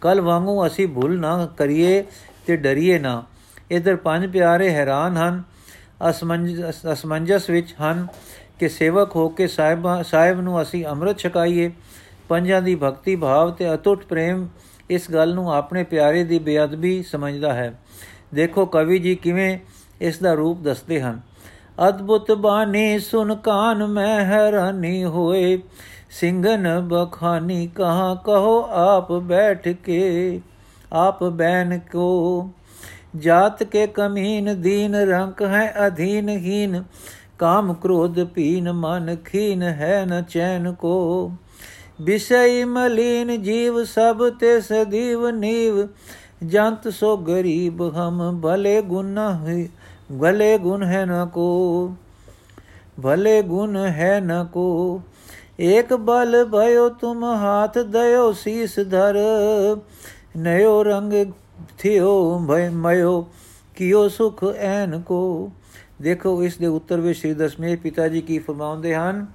ਕੱਲ 0.00 0.20
ਵਾਂਗੂ 0.20 0.66
ਅਸੀਂ 0.66 0.88
ਭੁੱਲ 0.88 1.20
ਨਾ 1.20 1.46
ਕਰੀਏ 1.46 2.04
ਤੇ 2.46 2.56
ਡਰੀਏ 2.56 2.98
ਨਾ। 2.98 3.24
ਇਧਰ 3.70 3.96
ਪੰਜ 3.96 4.32
ਪਿਆਰੇ 4.32 4.70
ਹੈਰਾਨ 4.70 5.16
ਹਨ 5.16 5.42
ਅਸਮੰਜਸ 6.92 7.50
ਵਿੱਚ 7.50 7.74
ਹਨ 7.82 8.06
ਕਿ 8.58 8.68
ਸੇਵਕ 8.68 9.16
ਹੋ 9.16 9.28
ਕੇ 9.28 9.46
ਸਾਹਿਬ 9.46 9.86
ਸਾਹਿਬ 10.02 10.40
ਨੂੰ 10.40 10.62
ਅਸੀਂ 10.62 10.84
ਅੰਮ੍ਰਿਤ 10.86 11.18
ਛਕਾਈਏ। 11.18 11.70
ਪੰਜਾਂ 12.28 12.62
ਦੀ 12.62 12.74
ਭਗਤੀ, 12.74 13.16
ਭਾਵ 13.16 13.50
ਤੇ 13.50 13.74
ਅਟੁੱਟ 13.74 14.04
ਪ੍ਰੇਮ 14.04 14.48
ਇਸ 14.90 15.10
ਗੱਲ 15.10 15.34
ਨੂੰ 15.34 15.52
ਆਪਣੇ 15.54 15.82
ਪਿਆਰੇ 15.84 16.24
ਦੀ 16.24 16.38
ਬੇਅਦਬੀ 16.38 17.02
ਸਮਝਦਾ 17.02 17.52
ਹੈ। 17.52 17.78
ਦੇਖੋ 18.34 18.66
ਕਵੀ 18.66 18.98
ਜੀ 18.98 19.14
ਕਿਵੇਂ 19.14 19.58
ਇਸ 20.00 20.18
ਦਾ 20.18 20.32
ਰੂਪ 20.34 20.60
ਦੱਸਦੇ 20.60 21.00
ਹਨ। 21.00 21.20
ਅਦਭੁਤ 21.88 22.32
ਬਾਣੀ 22.32 22.98
ਸੁਨ 22.98 23.34
ਕਾਨ 23.34 23.86
ਮੈਂ 23.86 24.24
ਹੈਰਾਨੀ 24.24 25.04
ਹੋਏ 25.04 25.58
ਸਿੰਘਨ 26.10 26.80
ਬਖਾਨੀ 26.80 27.66
ਕਹਾ 27.66 28.14
ਕਹੋ 28.14 28.62
ਆਪ 28.70 29.12
ਬੈਠ 29.12 29.68
ਕੇ, 29.68 30.40
ਆਪ 30.92 31.24
ਬੈਨ 31.24 31.78
ਕੋ 31.92 32.50
ਜਾਤ 33.14 33.62
ਕੇ 33.62 33.86
ਕਮੀਨ 33.86 34.60
ਦੀਨ 34.60 34.94
ਰੰਕ 35.08 35.42
ਹੈ 35.42 35.72
ਅਧੀਨਹੀਨ 35.86 36.82
ਕਾਮ 37.38 37.72
ਕ੍ਰੋਧ 37.74 38.24
ਪੀਨ 38.24 38.72
ਮਨ 38.72 39.16
ਖੀਨ 39.24 39.62
ਹੈ 39.62 40.04
ਨ 40.06 40.22
ਚੈਨ 40.22 40.72
ਕੋ 40.72 41.30
ਵਿਸ਼ਈ 42.00 42.64
ਮਲੀਨ 42.64 43.36
ਜੀਵ 43.42 43.82
ਸਭ 43.84 44.28
ਤੇ 44.40 44.60
ਸਦੀਵ 44.60 45.28
ਨੀਵ 45.30 45.86
ਜੰਤ 46.44 46.88
ਸੋ 46.88 47.16
ਗਰੀਬ 47.18 47.82
ਹਮ 47.96 48.40
ਭਲੇ 48.40 48.80
ਗੁਨਾ 48.82 49.32
ਭਲੇ 50.12 50.56
ਗੁਣ 50.58 50.82
ਹੈ 50.84 51.04
ਨ 51.06 51.24
ਕੋ 51.26 51.94
ਭਲੇ 53.02 53.40
ਗੁਣ 53.42 53.76
ਹੈ 53.88 54.18
ਨ 54.20 54.44
ਕੋ 54.52 55.00
ਏਕ 55.60 55.92
ਬਲ 55.94 56.44
ਭਇਓ 56.44 56.88
ਤੁਮ 56.90 57.24
ਹਾਥ 57.24 57.78
ਦਇਓ 57.78 58.32
ਸੀਸ 58.34 58.78
ਧਰ 58.80 59.16
ਨਯੋ 60.36 60.82
ਰੰਗ 60.82 61.12
ਥਿਓ 61.78 62.38
ਭਇ 62.48 62.68
ਮਯੋ 62.68 63.26
ਕਿਓ 63.76 64.08
ਸੁਖ 64.08 64.44
ਐਨ 64.58 65.00
ਕੋ। 65.00 65.50
ਦੇਖੋ, 66.02 66.42
ਇਸ 66.44 66.56
ਦੇ 66.56 66.66
ਉੱਤਰ 66.66 67.00
ਵਿੱਚ 67.00 67.18
ਸ੍ਰੀ 67.18 67.34
ਦਸਮੇ 67.34 67.76
ਪਿਤਾ 67.76 68.08
ਜੀ 68.08 68.20
ਕੀ 68.20 68.38
ਫਰਮਾਉਂਦੇ 68.38 68.94
ਹਨ? 68.94 69.26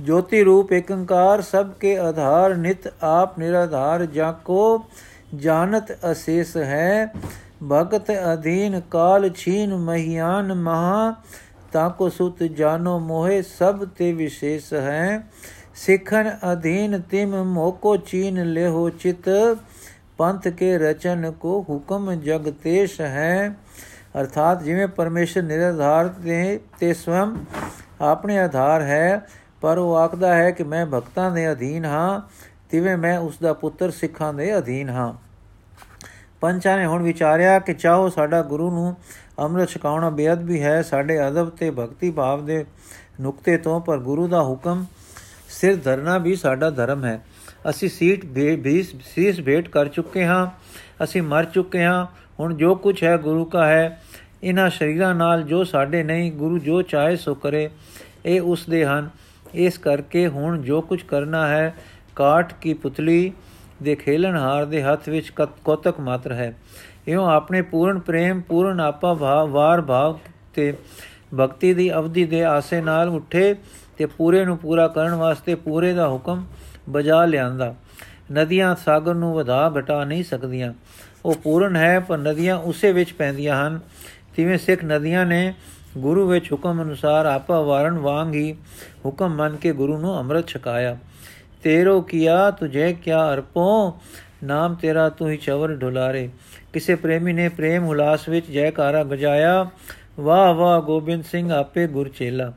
ਜੋਤੀ 0.00 0.42
ਰੂਪ 0.42 0.72
ਏਕੰਕਾਰ 0.72 1.42
ਸਭ 1.42 1.70
ਕੇ 1.72 1.98
ਆਧਾਰ 1.98 2.56
ਨਿਤ 2.56 2.92
ਆਪ 3.02 3.38
ਨਿਰਾਧਾਰ 3.38 4.06
ਜਾ 4.06 4.32
ਕੋ। 4.32 4.84
ਜਾਣਤ 5.36 5.92
ਅਸੇਸ 6.12 6.56
ਹੈ, 6.56 7.14
ਭਗਤ 7.68 8.10
ਅਧੀਨ 8.32 8.80
ਕਾਲ 8.80 9.30
ਛੀਨ 9.30 9.76
ਮਹਿਆਨ 9.76 10.54
ਮਹਾ। 10.54 11.14
ਤਾਕੋ 11.72 12.08
ਸੁਤ 12.08 12.42
ਜਾਨੋ 12.42 12.98
ਮੋਹਿ 12.98 13.42
ਸਭ 13.42 13.84
ਤੇ 13.84 14.12
ਵਿਸ਼ੇਸ਼ 14.12 14.72
ਹੈ। 14.72 15.30
ਸਿੱਖਨ 15.74 16.36
ਅਧੀਨ 16.52 17.00
ਤਿਮ 17.00 17.44
ਮੋਕੋ 17.44 17.96
ਚੀਨ 17.96 18.52
ਲਿਹੋ 18.52 18.90
ਚਿਤ। 18.90 19.28
ਪੰਥ 20.20 20.48
ਕੇ 20.48 20.78
ਰਚਨ 20.78 21.30
ਕੋ 21.30 21.64
ਹੁਕਮ 21.68 22.14
ਜਗਤੇਸ਼ 22.14 23.00
ਹੈ। 23.00 23.56
ਅਰਥਾਤ 24.20 24.62
ਜਿਵੇਂ 24.62 24.86
ਪਰਮੇਸ਼ਰ 24.88 25.42
ਨਿਰਧਾਰ 25.42 26.08
ਤੇ 26.08 26.60
ਤੇ 26.78 26.92
ਸਵਮ 26.94 27.36
ਆਪਣੇ 28.00 28.38
ਆਧਾਰ 28.38 28.82
ਹੈ, 28.82 29.26
ਪਰ 29.60 29.78
ਉਹ 29.78 29.96
ਆਖਦਾ 29.96 30.34
ਹੈ 30.34 30.50
ਕਿ 30.50 30.64
ਮੈਂ 30.64 30.86
ਭਗਤਾਂ 30.86 31.30
ਦੇ 31.30 31.52
ਅਧੀਨ 31.52 31.84
ਹਾਂ, 31.84 32.20
ਤਿਵੇਂ 32.70 32.96
ਮੈਂ 32.96 33.18
ਉਸ 33.18 33.38
ਦਾ 33.42 33.52
ਪੁੱਤਰ 33.52 33.90
ਸਿੱਖਾਂ 33.90 34.32
ਦੇ 34.34 34.58
ਅਧੀਨ 34.58 34.90
ਹਾਂ। 34.90 35.12
ਪੰਚਾਂ 36.40 36.76
ਨੇ 36.76 36.86
ਹੁਣ 36.86 37.02
ਵਿਚਾਰਿਆ 37.02 37.58
ਕਿ 37.58 37.74
ਚਾਹੋ 37.74 38.08
ਸਾਡਾ 38.08 38.42
ਗੁਰੂ 38.42 38.70
ਨੂੰ 38.70 38.96
ਅੰਮ੍ਰਿਤ 39.38 39.68
ਛਕਾਉਣਾ 39.68 40.10
ਬੇਅਦ 40.10 40.42
ਵੀ 40.42 40.62
ਹੈ, 40.62 40.82
ਸਾਡੇ 40.82 41.28
ਅਦਬ 41.28 41.50
ਤੇ 41.50 41.70
ਭਗਤੀ 41.70 42.10
ਭਾਵ 42.10 42.44
ਦੇ 42.44 42.64
ਨੁਕਤੇ 43.20 43.56
ਤੋਂ, 43.56 43.80
ਪਰ 43.80 43.98
ਗੁਰੂ 43.98 44.28
ਦਾ 44.28 44.42
ਹੁਕਮ 44.42 44.84
ਸਿਰ 45.48 45.76
ਧਰਨਾ 45.76 46.18
ਵੀ 46.18 46.36
ਸਾਡਾ 46.36 46.70
ਧਰਮ 46.70 47.04
ਹੈ। 47.04 47.20
ਅਸੀਂ 47.70 47.88
ਸੀਟ 47.88 48.24
ਵੀ 48.56 48.82
ਸੀਸ 48.82 49.40
ਭੇਟ 49.40 49.68
ਕਰ 49.68 49.88
ਚੁੱਕੇ 49.88 50.24
ਹਾਂ, 50.24 50.46
ਅਸੀਂ 51.04 51.22
ਮਰ 51.22 51.44
ਚੁੱਕੇ 51.44 51.84
ਹਾਂ। 51.84 52.06
ਹੁਣ 52.40 52.54
ਜੋ 52.54 52.74
ਕੁਝ 52.74 53.02
ਹੈ 53.04 53.16
ਗੁਰੂ 53.16 53.44
ਦਾ 53.44 53.66
ਹੈ, 53.66 54.00
ਇਹਨਾਂ 54.42 54.68
ਸ਼ਰੀਰਾਂ 54.70 55.14
ਨਾਲ 55.14 55.42
ਜੋ 55.42 55.64
ਸਾਡੇ 55.64 56.02
ਨਹੀਂ, 56.02 56.32
ਗੁਰੂ 56.32 56.58
ਜੋ 56.58 56.82
ਚਾਹੇ 56.82 57.16
ਸੋ 57.16 57.34
ਕਰੇ। 57.34 57.68
ਇਹ 58.26 58.40
ਉਸ 58.40 58.68
ਦੇ 58.70 58.84
ਹਨ। 58.84 59.08
ਇਸ 59.54 59.78
ਕਰਕੇ 59.78 60.26
ਹੁਣ 60.28 60.62
ਜੋ 60.62 60.80
ਕੁਝ 60.80 61.02
ਕਰਨਾ 61.02 61.46
ਹੈ 61.48 61.74
ਕਾਟ 62.16 62.52
ਕੀ 62.52 62.74
ਪੁਤਲੀ 62.74 63.32
ਦੇ 63.82 63.94
ਖੇਲਣ 63.94 64.36
ਹਾਰ 64.36 64.64
ਦੇ 64.64 64.82
ਹੱਥ 64.82 65.08
ਵਿੱਚ 65.08 65.30
ਕੋਤਕ 65.64 66.00
ਮਾਤਰ 66.00 66.32
ਹੈ। 66.32 66.54
ਇਉਂ 67.08 67.26
ਆਪਣੇ 67.26 67.62
ਪੂਰਨ 67.62 67.98
ਪ੍ਰੇਮ, 67.98 68.40
ਪੂਰਨ 68.40 68.80
ਆਪਾ 68.80 69.14
ਭਾਵ 69.14 69.50
ਵਾਰ 69.50 69.80
ਭਾਵ 69.80 70.18
ਤੇ 70.54 70.72
ਭਗਤੀ 71.34 71.74
ਦੀ 71.74 71.92
ਅਵਧੀ 71.94 72.24
ਦੇ 72.24 72.44
ਆਸੇ 72.44 72.80
ਨਾਲ 72.80 73.08
ਉੱਠੇ 73.08 73.54
ਤੇ 73.98 74.06
ਪੂਰੇ 74.06 74.44
ਨੂੰ 74.44 74.58
ਪੂਰਾ 74.58 74.88
ਕਰਨ 74.88 75.14
ਵਾਸਤੇ 75.14 75.54
ਪੂਰੇ 75.54 75.92
ਦਾ 75.92 76.08
ਹੁਕਮ 76.08 76.44
ਬਜਾ 76.88 77.24
ਲਿਆਂਦਾ। 77.24 77.74
ਨਦੀਆਂ 78.32 78.76
ਸਾਗਰ 78.76 79.14
ਨੂੰ 79.14 79.34
ਵਧਾ 79.34 79.72
ਘਟਾ 79.78 80.04
ਨਹੀਂ 80.04 80.24
ਸਕਦੀਆਂ। 80.24 80.72
ਉਹ 81.24 81.34
ਪੂਰਨ 81.34 81.76
ਹੈ, 81.76 82.00
ਪਰ 82.00 82.18
ਨਦੀਆਂ 82.18 82.56
ਉਸੇ 82.56 82.92
ਵਿੱਚ 82.92 83.12
ਪੈਂਦੀਆਂ 83.12 83.68
ਹਨ। 83.68 83.80
ਤਿਵੇਂ 84.36 84.58
ਸਿੱਖ 84.58 84.84
ਨਦੀਆਂ 84.84 85.26
ਨੇ 85.26 85.54
ਗੁਰੂ 85.98 86.28
ਵਿੱਚ 86.28 86.52
ਹੁਕਮ 86.52 86.82
ਅਨੁਸਾਰ 86.82 87.26
ਆਪਾ 87.26 87.60
ਵਾਰਨ 87.60 87.98
ਵਾਂਗ 87.98 88.34
ਹੀ 88.34 88.56
ਹੁਕਮ 89.06 89.34
ਮੰਨ 89.34 89.56
ਕੇ 89.56 89.72
ਗੁਰੂ 89.72 89.98
ਨੂੰ 89.98 90.18
ਅੰਮ੍ਰਿਤ 90.18 90.46
ਛਕਾਇਆ। 90.46 90.98
ਤੇਰੋ 91.62 92.00
ਕੀਆ 92.00 92.50
ਤੁਝੇ 92.50 92.92
ਕਿਆ 92.92 93.34
ਅਰਪੋ, 93.34 93.98
ਨਾਮ 94.44 94.74
ਤੇਰਾ 94.74 95.08
ਤੂੰ 95.08 95.30
ਹੀ 95.30 95.36
ਚਵਰ 95.36 95.74
ਢੁਲਾਰੇ 95.74 96.28
ਕਿਸੇ 96.72 96.94
ਪ੍ਰੇਮੀ 96.94 97.32
ਨੇ 97.32 97.48
ਪ੍ਰੇਮ 97.48 97.84
ਹੁਲਾਸ 97.84 98.28
ਵਿੱਚ 98.28 98.50
ਜੈਕਾਰਾ 98.50 99.02
ਬਜਾਇਆ 99.02 99.70
ਵਾਹ 100.20 100.54
ਵਾਹ 100.54 100.80
ਗੋਬਿੰਦ 100.80 101.24
ਸਿੰਘ 101.24 101.52
ਆਪੇ 101.52 101.86
ਗੁਰ 101.86 102.08
ਚੇਲਾ। 102.08 102.52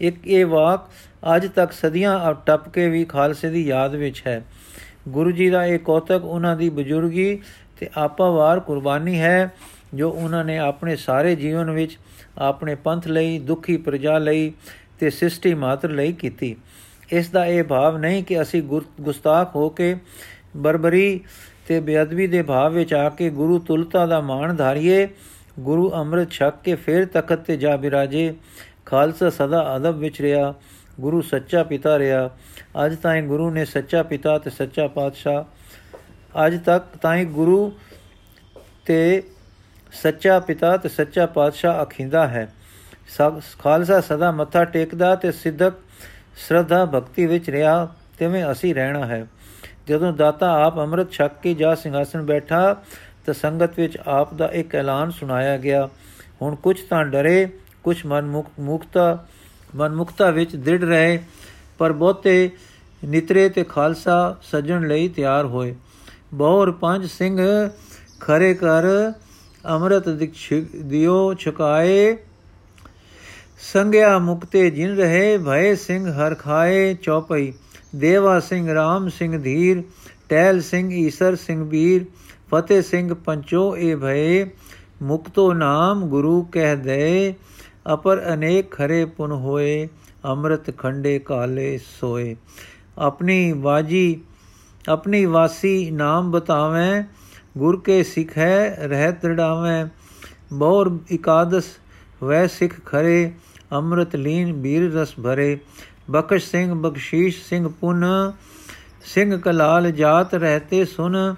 ਇੱਕ 0.00 0.26
ਇਹ 0.26 0.46
ਵਾਕ 0.46 0.90
ਅੱਜ 1.36 1.46
ਤੱਕ 1.46 1.72
ਸਦੀਆਂ 1.72 2.34
ਟੱਪ 2.46 2.68
ਕੇ 2.68 2.88
ਵੀ 2.88 3.04
ਖਾਲਸੇ 3.04 3.50
ਦੀ 3.50 3.62
ਯਾਦ 3.66 3.94
ਵਿੱਚ 3.94 4.22
ਹੈ। 4.26 4.42
ਗੁਰੂ 5.08 5.30
ਜੀ 5.30 5.48
ਦਾ 5.50 5.64
ਇਹ 5.66 5.78
ਕੌਤਕ 5.78 6.24
ਉਹਨਾਂ 6.24 6.56
ਦੀ 6.56 6.68
ਬਜ਼ੁਰਗੀ 6.70 7.38
ਤੇ 7.78 7.88
ਆਪਾਵਾਰ 7.96 8.60
ਕੁਰਬਾਨੀ 8.60 9.20
ਹੈ, 9.20 9.52
ਜੋ 9.94 10.10
ਉਹਨਾਂ 10.10 10.44
ਨੇ 10.44 10.58
ਆਪਣੇ 10.58 10.96
ਸਾਰੇ 10.96 11.34
ਜੀਵਨ 11.36 11.70
ਵਿੱਚ 11.70 11.98
ਆਪਣੇ 12.38 12.74
ਪੰਥ 12.74 13.06
ਲਈ, 13.06 13.38
ਦੁਖੀ 13.38 13.76
ਪ੍ਰਜਾ 13.76 14.18
ਲਈ 14.18 14.52
ਤੇ 14.98 15.10
ਸ੍ਰਿਸ਼ਟੀ 15.10 15.54
ਮਾਤਰ 15.54 15.90
ਲਈ 15.90 16.12
ਕੀਤੀ। 16.12 16.56
ਇਸ 17.12 17.28
ਦਾ 17.28 17.44
ਇਹ 17.46 17.62
ਭਾਵ 17.64 17.96
ਨਹੀਂ 17.98 18.22
ਕਿ 18.24 18.40
ਅਸੀਂ 18.42 18.62
ਗੁਸਤਾਖ 18.62 19.54
ਹੋ 19.56 19.68
ਕੇ 19.68 19.96
ਬਰਬਰੀ 20.56 21.20
ਤੇ 21.68 21.80
ਬੇਅਦਬੀ 21.80 22.26
ਦੇ 22.26 22.42
ਭਾਵ 22.42 22.72
ਵਿੱਚ 22.72 22.94
ਆ 22.94 23.08
ਕੇ 23.08 23.30
ਗੁਰੂ 23.30 23.58
ਤੁਲਤਾ 23.58 24.06
ਦਾ 24.06 24.20
ਮਾਣ 24.20 24.54
ਧਾਰੀਏ, 24.54 25.08
ਗੁਰੂ 25.60 25.90
ਅੰਮ੍ਰਿਤ 25.90 26.30
ਛਕ 26.30 26.54
ਕੇ 26.64 26.74
ਫੇਰ 26.74 27.04
ਤਖਤ 27.06 27.40
ਤੇ 27.40 27.56
ਜਾ 27.56 27.76
ਬਿਰਾਜੇ, 27.76 28.34
ਖਾਲਸਾ 28.86 29.30
ਸਦਾ 29.30 29.76
ਅਦਬ 29.76 29.98
ਵਿੱਚ 29.98 30.20
ਰਿਹਾ। 30.22 30.54
ਗੁਰੂ 31.00 31.20
ਸੱਚਾ 31.20 31.62
ਪਿਤਾ 31.62 31.98
ਰਿਹਾ। 31.98 32.30
ਅੱਜ 32.86 32.96
ਤਾਈਂ 32.96 33.22
ਗੁਰੂ 33.22 33.50
ਨੇ 33.50 33.64
ਸੱਚਾ 33.64 34.02
ਪਿਤਾ 34.02 34.38
ਤੇ 34.38 34.50
ਸੱਚਾ 34.50 34.86
ਪਾਤਸ਼ਾਹ। 34.86 35.44
ਅੱਜ 36.46 36.58
ਤੱਕ 36.64 36.96
ਤਾਈਂ 37.02 37.26
ਗੁਰੂ 37.26 37.72
ਤੇ 38.86 39.22
ਸੱਚਾ 39.92 40.40
ਪਿਤਾ 40.40 40.76
ਤੇ 40.76 40.88
ਸੱਚਾ 40.88 41.26
ਪਾਤਸ਼ਾਹ 41.26 41.84
ਅਖਿੰਦਾ 41.84 42.28
ਹੈ। 42.28 42.52
ਸਭ 43.08 43.40
ਖਾਲਸਾ 43.58 44.00
ਸਦਾ 44.00 44.30
ਮੱਥਾ 44.30 44.64
ਟੇਕਦਾ 44.64 45.14
ਤੇ 45.14 45.32
ਸਿੱਧਕ 45.32 45.72
ਸ਼ਰਧਾ 46.48 46.84
ਭਗਤੀ 46.84 47.26
ਵਿੱਚ 47.26 47.50
ਰਿਹਾ, 47.50 47.88
ਤਿਵੇਂ 48.18 48.52
ਅਸੀਂ 48.52 48.74
ਰਹਿਣਾ 48.74 49.06
ਹੈ। 49.06 49.26
ਜਦੋਂ 49.88 50.12
ਦਾਤਾ 50.12 50.66
ਆਪ 50.66 50.78
ਅੰਮ੍ਰਿਤ 50.78 51.12
ਛਕ 51.12 51.30
ਕੇ 51.42 51.54
ਜਾ 51.54 51.74
ਸਿੰਘਾਸਨ 51.74 52.22
ਬੈਠਾ, 52.22 52.76
ਤਾਂ 53.26 53.34
ਸੰਗਤ 53.34 53.78
ਵਿੱਚ 53.78 53.98
ਆਪ 54.06 54.34
ਦਾ 54.34 54.46
ਇੱਕ 54.46 54.74
ਐਲਾਨ 54.74 55.10
ਸੁਣਾਇਆ 55.10 55.56
ਗਿਆ। 55.56 55.88
ਹੁਣ 56.42 56.54
ਕੁਝ 56.54 56.80
ਤਾਂ 56.80 57.04
ਡਰੇ 57.04 57.48
ਕੁਝ 57.84 58.06
ਮਨ 58.06 58.42
ਮੁਕਤਾ 58.60 59.26
ਮਨ 59.76 59.94
ਮੁਕਤਾ 59.94 60.30
ਵਿੱਚ 60.30 60.56
ਦ੍ਰਿੜ 60.56 60.84
ਰਹੇ, 60.84 61.18
ਪਰ 61.78 61.92
ਬਹੁਤੇ 61.92 62.50
ਨਿਤਰੇ 63.04 63.48
ਤੇ 63.48 63.64
ਖਾਲਸਾ 63.64 64.36
ਸਜਣ 64.42 64.88
ਲਈ 64.88 65.08
ਤਿਆਰ 65.08 65.44
ਹੋਏ। 65.44 65.74
ਬਹੁਰ 66.34 66.70
ਪੰਜ 66.70 67.06
ਸਿੰਘ 67.06 67.40
ਖਰੇ 68.20 68.54
ਕਰ 68.54 69.12
ਅੰਮ੍ਰਿਤ 69.68 70.08
ਦਿਓ 70.76 71.34
ਛਕਾਏ। 71.34 72.16
ਸੰਗਿਆ 73.72 74.18
ਮੁਕਤੇ 74.18 74.70
ਜਿਨ 74.70 74.96
ਰਹੇ, 74.96 75.38
ਭਏ 75.38 75.74
ਸਿੰਘ 75.74 76.12
ਹਰ 76.12 76.34
ਖਾਏ 76.34 76.94
ਚੌਪਈ। 76.94 77.52
ਦੇਵਾ 77.96 78.40
ਸਿੰਘ 78.40 78.74
ਰਾਮ 78.74 79.08
ਸਿੰਘ 79.08 79.42
ਧੀਰ 79.42 79.82
ਟੈਲ 80.28 80.60
ਸਿੰਘ 80.60 80.92
ਈਸਰ 80.94 81.36
ਸਿੰਘ 81.36 81.64
ਬੀਰ। 81.64 82.04
ਫਤਿਹ 82.50 82.82
ਸਿੰਘ 82.82 83.14
ਪੰਚੋ 83.14 83.76
ਏ 83.76 83.94
ਭਏ, 83.94 84.46
ਮੁਕਤੋ 85.02 85.52
ਨਾਮ 85.52 86.06
ਗੁਰੂ 86.06 86.42
ਕਹਿ 86.42 86.76
ਦੇ। 86.76 87.34
ਅਪਰ 87.94 88.34
ਅਨੇਕ 88.34 88.70
ਖਰੇ 88.70 89.04
ਪੁਨ 89.04 89.32
ਹੋਏ, 89.32 89.88
ਅੰਮ੍ਰਿਤ 90.24 90.78
ਖੰਡੇ 90.78 91.18
ਕਾਲੇ 91.18 91.80
ਸੋਏ। 92.00 92.36
ਆਪਣੀ 92.98 93.52
ਬਾਜੀ 93.52 94.20
ਆਪਣੀ 94.88 95.24
ਵਾਸੀ 95.24 95.90
ਨਾਮ 95.90 96.30
ਬਤਾਵੇਂ, 96.30 97.02
ਗੁਰ 97.58 97.80
ਕੇ 97.80 98.02
ਸਿੱਖ 98.02 98.38
ਹੈ 98.38 98.76
ਰਹਿ 98.82 99.12
ਤੜਾਵੇਂ 99.12 99.86
ਬੌਰ 100.52 100.98
ਇਕਾਦਸ, 101.10 101.64
ਵੈ 102.24 102.46
ਸਿੱਖ 102.46 102.74
ਖਰੇ, 102.86 103.32
ਅੰਮ੍ਰਿਤ 103.72 104.16
ਲੀਨ 104.16 104.52
ਬੀਰ 104.52 104.92
ਰਸ 104.92 105.14
ਭਰੇ। 105.24 105.58
ਬਖਸ਼ 106.10 106.50
ਸਿੰਘ, 106.50 106.74
ਬਖਸ਼ੀਸ਼ 106.74 107.42
ਸਿੰਘ 107.44 107.68
ਪੁਨ, 107.68 108.32
ਸਿੰਘ 109.04 109.36
ਕਲਾਲ 109.36 109.90
ਜਾਤ 109.90 110.34
ਰਹਤੇ 110.34 110.84
ਸੁਨ। 110.84 111.34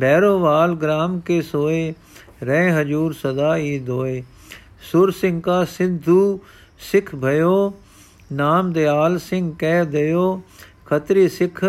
ਭੈਰੋਵਾਲ 0.00 0.74
ਗ੍ਰਾਮ 0.74 1.20
ਕੇ 1.20 1.42
ਸੋਏ, 1.42 1.94
ਰਹਿ 2.42 2.70
ਹਜੂਰ 2.70 3.12
ਸਦਾ 3.12 3.56
ਹੀ 3.56 3.78
ਦੋਏ। 3.78 4.22
ਸੁਰ 4.80 5.10
ਸਿੰਘ 5.10 5.40
ਕਾ 5.40 5.64
ਸਿੰਧੂ, 5.64 6.40
ਸਿੱਖ 6.78 7.14
ਭਇਓ, 7.14 7.74
ਨਾਮ 8.32 8.72
ਦਿਆਲ 8.72 9.18
ਸਿੰਘ 9.18 9.54
ਕਹਿ 9.58 9.84
ਦਿਓ, 9.86 10.42
ਖਤਰੀ 10.86 11.28
ਸਿੱਖ 11.28 11.64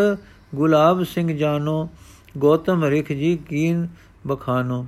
ਗੁਲਾਬ 0.56 1.04
ਸਿੰਘ 1.04 1.38
ਜਾਨੋ, 1.38 1.90
ਗੋਤਮ 2.38 2.86
ਰਿਖ 2.86 3.12
ਜੀ 3.12 3.40
ਕੀਨ 3.50 3.88
ਬਖਾਨੋ। 4.28 4.86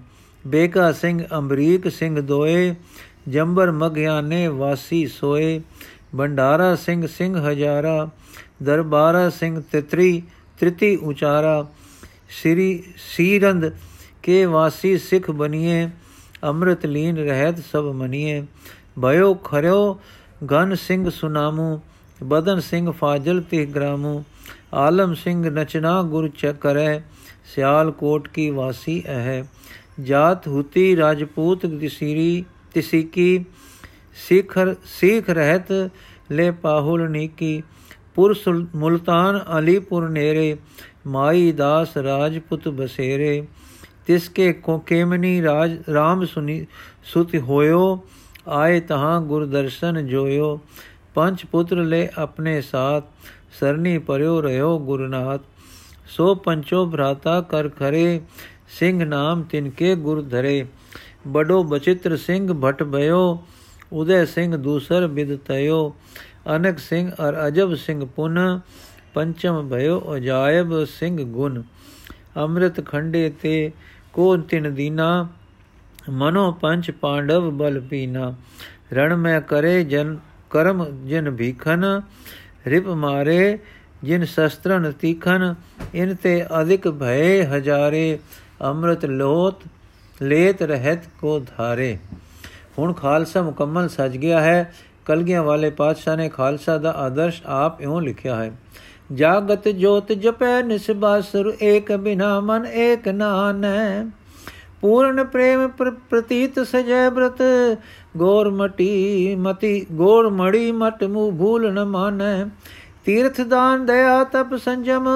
ਬੇਕਾ 0.47 0.91
ਸਿੰਘ 0.91 1.23
ਅੰਬਰੀਕ 1.33 1.89
ਸਿੰਘ 1.89 2.21
ਦੋਏ, 2.21 2.75
ਜੰਬਰ 3.29 3.71
ਮਗਿਆਨੇ 3.71 4.47
ਵਾਸੀ 4.47 5.07
ਸੋਏ, 5.07 5.61
ਭੰਡਾਰਾ 6.17 6.75
ਸਿੰਘ 6.75 7.07
ਸਿੰਘ 7.07 7.37
ਹਜ਼ਾਰਾ, 7.37 8.09
ਦਰਬਾਰਾ 8.63 9.29
ਸਿੰਘ 9.29 9.61
ਤਿਤਰੀ, 9.71 10.23
ਤ੍ਰਿਤੀ 10.59 10.95
ਉਚਾਰਾ, 10.95 11.65
ਸ੍ਰੀ 12.29 12.83
ਸੀਰੰਦ 12.97 13.71
ਕੇ 14.23 14.45
ਵਾਸੀ 14.45 14.97
ਸਿੱਖ 14.97 15.31
ਬਨੀਏ 15.31 15.89
ਅੰਮ੍ਰਿਤ 16.43 16.85
ਲੀਨ 16.85 17.17
ਰਹਿਤ 17.17 17.59
ਸਭ 17.71 17.85
ਮਨੀਏ। 17.95 18.45
ਭਇਓ 19.03 19.33
ਖਰਿਓ, 19.33 19.99
ਗਨ 20.51 20.75
ਸਿੰਘ 20.75 21.09
ਸੁਨਾਮੂ, 21.09 21.79
ਬਦਨ 22.23 22.59
ਸਿੰਘ 22.59 22.91
ਫਾਜ਼ਲ 22.91 23.41
ਤੇ 23.41 23.65
ਗ੍ਰਾਮੂ। 23.65 24.23
ਆਲਮ 24.73 25.13
ਸਿੰਘ 25.13 25.49
ਨਚਨਾ 25.49 26.01
ਗੁਰ 26.03 26.29
ਚਕਰੈ 26.37 26.99
ਸਿਆਲ 27.55 27.91
ਕੋਟ 27.91 28.27
ਕੀ 28.27 28.49
ਵਾਸੀ 28.49 29.03
ਹੈ 29.07 29.43
ਜਾਤ 29.99 30.47
ਹੁਤੀ 30.47 30.95
ਰਾਜਪੂਤ 30.97 31.65
ਦਿਸੀਰੀ 31.65 32.45
ਤਿਸੀਕੀ, 32.73 33.45
ਸਿਖਰ, 34.27 34.75
ਸਿਖ 34.85 35.29
ਰਹਿਤ 35.29 35.71
ਲੈ 36.31 36.51
ਪਾਹੁਲ 36.51 37.09
ਨੀਕੀ। 37.09 37.61
ਪੁਰ 38.15 38.35
ਮੁਲਤਾਨ 38.75 39.39
ਅਲੀਪੁਰ 39.57 40.09
ਨੇਰੇ, 40.09 40.55
ਮਾਈ 41.07 41.51
ਦਾਸ 41.51 41.97
ਰਾਜਪੁਤ 41.97 42.67
ਬਸੇਰੇ। 42.67 43.45
ਤਿਸਕੇ 44.07 44.51
ਕੋ 44.53 44.77
ਕੇਮਨੀ 44.77 45.41
ਰਾਜ 45.41 45.77
RAM 45.89 46.25
ਸੁਨੀ 46.25 46.65
ਸੁਤ 47.03 47.35
ਹੋਇਓ, 47.35 47.99
ਆਏ 48.47 48.79
ਤਹਾਂ 48.79 49.19
ਗੁਰ 49.21 49.45
ਦਰਸ਼ਨ 49.45 50.05
ਜੋਇਓ। 50.07 50.59
ਪੰਜ 51.13 51.43
ਪੁੱਤਰ 51.51 51.77
ਲੈ 51.77 52.07
ਆਪਣੇ 52.17 52.61
ਸਾਥ, 52.61 53.03
ਸਰਨੀ 53.59 53.97
ਪਰਿਓ 53.97 54.41
ਰਿਓ 54.43 54.77
ਗੁਰਨਾਥ। 54.79 55.41
ਸੋ 56.07 56.33
ਪੰਚੋ 56.35 56.85
ਭਰਾਤਾ 56.85 57.39
ਕਰ 57.41 57.69
ਖਰੇ, 57.69 58.21
ਸਿੰਘ 58.69 59.03
ਨਾਮ 59.05 59.43
ਤਿਨਕੇ 59.43 59.95
ਗੁਰ 59.95 60.21
ਧਰੇ। 60.21 60.65
ਬੜੋ 61.27 61.63
ਬਚਿੱਤਰ 61.63 62.15
ਸਿੰਘ 62.17 62.53
ਭਟ 62.53 62.83
ਭਇਓ 62.83 63.43
ਉਦੈ 63.93 64.23
ਸਿੰਘ 64.25 64.55
ਦੂਸਰ 64.57 65.07
ਬਿਦ 65.07 65.35
ਤਯੋ 65.37 65.93
ਅਨਕ 66.55 66.79
ਸਿੰਘ 66.79 67.11
ਅਰ 67.11 67.47
ਅਜਬ 67.47 67.73
ਸਿੰਘ 67.75 68.05
ਪੁਨ, 68.05 68.59
ਪੰਚਮ 69.13 69.69
ਭਇਓ 69.69 70.01
ਅਜਾਇਬ 70.15 70.83
ਸਿੰਘ 70.85 71.23
ਗੁਣ। 71.23 71.63
ਅੰਮ੍ਰਿਤ 72.37 72.85
ਖੰਡੇ 72.85 73.29
ਤੇ 73.41 73.71
ਕੋ 74.13 74.37
ਤਿਨ 74.37 74.73
ਦੀਨਾ, 74.73 75.27
ਮਨੋ 76.09 76.51
ਪੰਚ 76.51 76.91
ਪਾਂਡਵ 76.91 77.49
ਬਲ 77.51 77.79
ਪੀਨਾ। 77.79 78.33
ਰਣ 78.93 79.15
ਮੈਂ 79.15 79.41
ਕਰੇ 79.41 79.83
ਜਨ, 79.83 80.17
ਕਰਮ 80.49 80.85
ਜਿਨ 81.07 81.35
ਭੀਖਨ, 81.35 82.01
ਰਿਪ 82.67 82.87
ਮਾਰੇ 82.87 83.59
ਜਿਨ 84.03 84.25
ਸ਼ਸਤਰਨ 84.25 84.91
ਤੀਖਨ, 84.91 85.55
ਇਨ 85.95 86.15
ਤੇ 86.15 86.45
ਅਧਿਕ 86.61 86.87
ਭਏ 86.87 87.45
ਹਜ਼ਾਰੇ, 87.45 88.19
ਅੰਮ੍ਰਿਤ 88.61 89.05
ਲੋਤ 89.05 89.61
ਲੇਤ 90.21 90.61
ਰਹਿਤ 90.61 90.99
ਕੋ 91.21 91.39
ਧਾਰੇ। 91.39 91.97
ਹੁਣ 92.77 92.93
ਖਾਲਸਾ 92.93 93.41
ਮੁਕੰਮਲ 93.41 93.89
ਸਜ 93.89 94.17
ਗਿਆ 94.17 94.41
ਹੈ, 94.41 94.73
ਕਲਗੀਆਂ 95.05 95.43
ਵਾਲੇ 95.43 95.69
ਪਾਤਸ਼ਾਹ 95.69 96.17
ਨੇ 96.17 96.29
ਖਾਲਸਾ 96.29 96.77
ਦਾ 96.77 96.91
ਆਦਰਸ਼ 96.91 97.41
ਆਪ 97.45 97.81
ਇਉਂ 97.81 98.01
ਲਿਖਿਆ 98.01 98.35
ਹੈ 98.35 98.51
ਜਾਗਤ 99.11 99.67
ਜੋਤ 99.67 100.11
ਜਪੈ 100.11 100.61
ਨਿਸਬਾਸੁਰ 100.63 101.53
ਏਕ 101.61 101.91
ਬਿਨਾ 101.93 102.39
ਮਨ 102.39 102.65
ਏਕ 102.65 103.07
ਨਾਨੈ। 103.07 104.05
ਪੂਰਨ 104.81 105.23
ਪ੍ਰੇਮ 105.23 105.67
ਪ੍ਰਤੀਤ 106.09 106.59
ਸਜੈ 106.59 107.09
ਬ੍ਰਤ, 107.09 107.41
ਗੋਰ 108.17 108.49
ਮਟੀ 108.49 109.35
ਮਤੀ, 109.35 109.85
ਗੋਰ 109.91 110.29
ਮੜੀ 110.29 110.71
ਮਟ 110.71 111.03
ਮੂ 111.03 111.29
ਭੂਲ 111.31 111.71
ਨ 111.73 111.83
ਮਾਨੈ। 111.83 112.45
ਤੀਰਥ 113.05 113.41
ਦਾਨ 113.41 113.85
ਦਇਆ 113.85 114.23
ਤਪ 114.23 114.55
ਸੰਜਮ, 114.55 115.07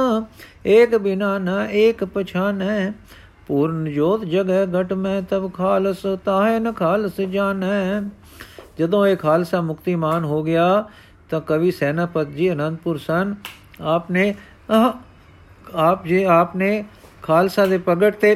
ਏਕ 0.65 0.96
ਬਿਨਾ 0.98 1.38
ਨ 1.38 1.67
ਏਕ 1.72 2.03
ਪਛਾਨੈ। 2.03 2.91
ਪੂਰਨ 3.48 3.86
ਜੋਤ 3.94 4.25
ਜਗੈ 4.25 4.65
ਘਟ 4.65 4.94
ਮੈਂ 4.94 5.22
ਤਬ 5.22 5.51
ਖਾਲਸ, 5.53 6.06
ਤਾਹੇ 6.25 6.60
ਨ 6.60 6.72
ਖਾਲਸ 6.72 7.22
ਜਾਣੈ। 7.22 8.01
ਜਦੋਂ 8.79 9.06
ਇਹ 9.08 9.17
ਖਾਲਸਾ 9.17 9.62
ਮੁਕਤੀਮਾਨ 9.62 10.24
ਹੋ 10.24 10.44
ਗਿਆ, 10.44 10.89
ਤਾਂ 11.29 11.41
ਕਵੀ 11.41 11.72
ਸੈਨਾਪਤ 11.72 12.27
ਜੀ 12.27 12.51
ਅਨੰਦਪੁਰ 12.51 12.98
ਸਨ 12.98 13.36
ਆਪਨੇ 13.79 14.34
ਆਪ 15.75 16.05
ਜੀ 16.05 16.24
ਆਪਨੇ 16.24 16.84
ਖਾਲਸਾ 17.24 17.65
ਦੇ 17.65 17.77
ਪ੍ਰਗਟ 17.77 18.15
ਤੇ 18.15 18.36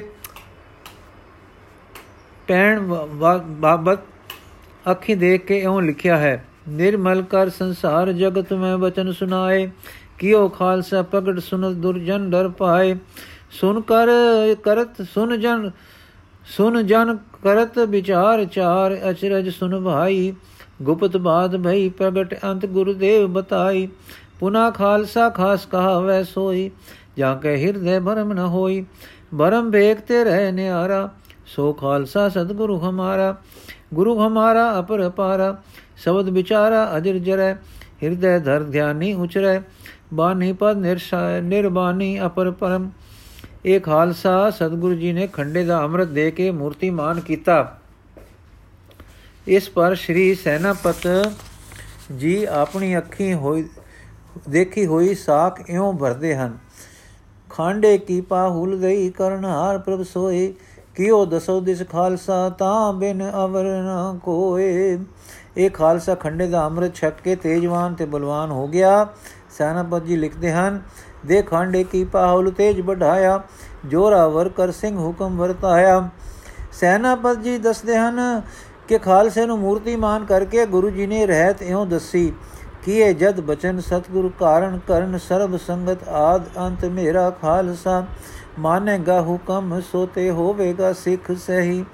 ਪੈਣ 2.48 2.80
ਬਾਬਤ 3.60 4.00
ਅੱਖੀ 4.92 5.16
ਦੇਖ 5.16 5.46
ਕੇ 5.46 5.60
ਇਉਂ 5.60 5.82
ਲਿਖਿਆ 5.82 6.18
ਹੈ, 6.18 6.44
ਨਿਰਮਲ 6.70 7.22
ਕਰ 7.22 7.50
ਸੰਸਾਰ 7.50 8.12
ਜਗਤ 8.12 8.54
ਮੈਂ 8.54 8.78
ਬਚਨ 8.78 9.12
ਸੁਨਾਏ 9.12 9.70
ਕਿਉ 10.20 10.48
ਖਾਲਸਾ 10.50 11.02
ਪ੍ਰਗਟ 11.02 11.40
ਸੁਨ 11.40 11.74
ਦੁਰਜਨ 11.82 12.30
ਡਰ 12.30 12.50
ਪਾਏ, 12.50 12.96
ਸੁਨ 13.52 13.82
ਕਰ, 13.82 14.08
ਕਰਤ 14.64 15.02
ਸੁਨ 15.14 15.40
ਜਨ 15.40 15.70
ਸੁਨ 16.48 16.86
ਜਨ 16.88 17.18
ਕਰਤ 17.44 17.78
ਵਿਚਾਰ 17.80 18.44
ਚਾਰ 18.46 18.98
ਅਚਰਜ 19.10 19.50
ਸੁਨ 19.50 19.80
ਭਾਈ, 19.84 20.34
ਗੁਪਤ 20.82 21.18
ਬਾਦ 21.18 21.58
ਭਈ 21.64 21.90
ਪ੍ਰਗਟ 21.90 22.36
ਅੰਤ 22.44 22.66
ਗੁਰਦੇਵ 22.66 23.28
ਬਤਾਈ 23.28 23.88
ਪੁਨਾ 24.42 24.70
ਖਾਲਸਾ 24.72 25.30
ਖਾਸ 25.30 25.66
ਕਹਾਵੈ 25.66 26.24
ਸੋਈ, 26.24 26.72
ਜਾਂ 27.18 27.36
ਕੇ 27.36 27.56
ਹਿਰਦੇ 27.58 28.00
ਭਰਮ 28.00 28.34
ਨ 28.34 28.40
ਹੋਈ। 28.40 28.86
ਭਰਮ 29.38 29.70
ਵੇਖ 29.70 30.00
ਤੇ 30.00 30.24
ਰਹਿ 30.24 30.52
ਨਿਆਰਾ, 30.52 31.10
ਸੋ 31.46 31.74
ਖਾਲਸਾ 31.74 32.30
ਸਤਿਗੁਰੂ 32.30 32.80
ਹਮਾਰਾ। 32.80 33.36
ਗੁਰੂ 33.94 34.28
ਹਮਾਰਾ 34.28 34.80
ਅਪਰ 34.80 35.10
ਪਾਰਾ, 35.10 35.58
ਸ਼ਬਦ 35.98 36.30
ਵਿਚਾਰਾ 36.30 36.98
ਅਜਰ 36.98 37.18
ਜਰੈ, 37.18 37.54
ਹਿਰਦੇ 38.04 38.40
ਧਰ 38.40 38.64
ਧਿਆਨੀ 38.64 39.14
ਉਚਰੈ। 39.14 39.62
ਬਾਣੀ 40.14 40.54
ਪਦ 40.54 40.78
ਨਿਰਸ਼ਾ, 40.78 41.40
ਨਿਰਬਾਨੀ 41.40 42.20
ਅਪਰ 42.26 42.52
ਪਰਮ। 42.52 42.90
ਇਹ 43.66 43.80
ਖਾਲਸਾ 43.82 44.50
ਸਤਿਗੁਰੂ 44.50 44.96
ਜੀ 44.96 45.14
ਨੇ 45.14 45.28
ਖੰਡੇ 45.28 45.64
ਦਾ 45.66 45.84
ਅੰਮ੍ਰਿਤ 45.84 46.08
ਦੇ 46.08 46.32
ਕੇ 46.32 46.52
ਮੂਰਤੀਮਾਨ 46.52 47.20
ਕੀਤਾ। 47.20 47.78
ਇਸ 49.48 49.70
ਪਰ 49.70 49.96
ਸ੍ਰੀ 49.96 50.36
ਸੈਨਾਪਤ 50.36 51.32
ਜੀ 52.18 52.46
ਆਪਣੀ 52.46 52.98
ਅੱਖੀਂ 52.98 53.34
ਹੋਈ 53.34 53.70
ਦੇਖੀ 54.50 54.86
ਹੋਈ 54.86 55.16
ਸਾਖ 55.16 55.70
ਇਉਂ 55.70 55.94
ਭਰਦੇ 55.94 56.36
ਹਨ। 56.36 56.58
ਖਾਂਡੇ 57.50 57.98
ਕੀ 57.98 58.22
ਪਾ 58.22 58.50
ਹੁਲ 58.50 58.78
ਗਈ 58.78 59.10
ਕਰਨਹਾਰ 59.10 59.78
ਪ੍ਰਭ 59.78 60.04
ਸੋਏ। 60.04 60.54
ਕਿਉ 60.96 61.26
ਦਸੋ 61.26 61.60
ਦਿਸ 61.60 61.84
ਖਾਲਸਾ, 61.92 62.50
ਤਾਂ 62.50 62.94
ਬਿਨ 62.94 63.32
ਅਵਰ 63.46 63.64
ਨਾ 63.64 64.20
ਕੋਏ। 64.24 65.00
ਇਹ 65.58 65.70
ਖਾਲਸਾ 65.70 66.16
ਖੰਡੇ 66.16 66.48
ਦਾ 66.48 66.66
ਅੰਮ੍ਰਿਤ 66.66 66.96
ਛਕ 66.96 67.14
ਕੇ 67.24 67.36
ਤੇਜਵਾਨ 67.36 67.94
ਤੇ 67.94 68.06
ਬਲਵਾਨ 68.06 68.52
ਹੋ 68.52 68.68
ਗਿਆ। 68.68 69.08
ਸੈਨਾਪਤ 69.58 70.04
ਜੀ 70.04 70.16
ਲਿਖਦੇ 70.16 70.52
ਹਨ 70.52 70.82
ਦੇ 71.26 71.42
ਖਾਂਡੇ 71.42 71.84
ਕੀ 71.84 72.04
ਪਾਹੁਲ 72.04 72.52
ਤੇਜ 72.52 72.82
ਬਢਾਇਆ 72.82 73.42
ਜੋਰਾਵਰ 73.86 74.50
ਕਰ 74.50 74.72
ਸਿੰਘ 74.72 74.98
ਹੁਕਮ 74.98 75.38
ਵਰਤਾਇਆ। 75.38 76.10
ਸੈਨਾਪਤ 76.72 77.40
ਜੀ 77.40 77.58
ਦੱਸਦੇ 77.58 77.98
ਹਨ 77.98 78.42
ਕਿ 78.88 78.98
ਖਾਲਸੇ 78.98 79.46
ਨੂੰ 79.46 79.60
ਮੂਰਤੀਮਾਨ 79.60 80.26
ਕਰਕੇ 80.26 80.66
ਗੁਰੂ 80.66 80.90
ਜੀ 80.90 81.08
ਨੇ 81.08 81.26
ਰਹਿਤ 81.26 81.62
ਇਉਂ 81.62 81.86
ਦੱਸੀ। 81.86 82.34
ਕਿ 82.84 82.98
ਇਹ 83.00 83.16
ਜਦ 83.16 83.40
ਬਚਨ 83.40 83.80
ਸਤਗੁਰ 83.80 84.32
ਕਾਰਨ 84.40 84.80
ਕਰਨ 84.88 85.18
ਸਰਬ 85.18 85.58
ਸੰਗਤ 85.58 86.08
ਆਦ 86.10 86.44
ਅੰਤ 86.58 86.86
ਮੇਰਾ 86.86 87.30
ਖਾਲਸਾ। 87.30 88.06
ਮਾਨੇਗਾ 88.60 89.22
ਹੁਕਮ 89.22 89.82
ਸੋਤੇ 89.82 90.30
ਹੋਵੇਗਾ 90.32 90.94
ਸਿੱਖ 90.94 91.32
ਸਹੀ। 91.32 91.86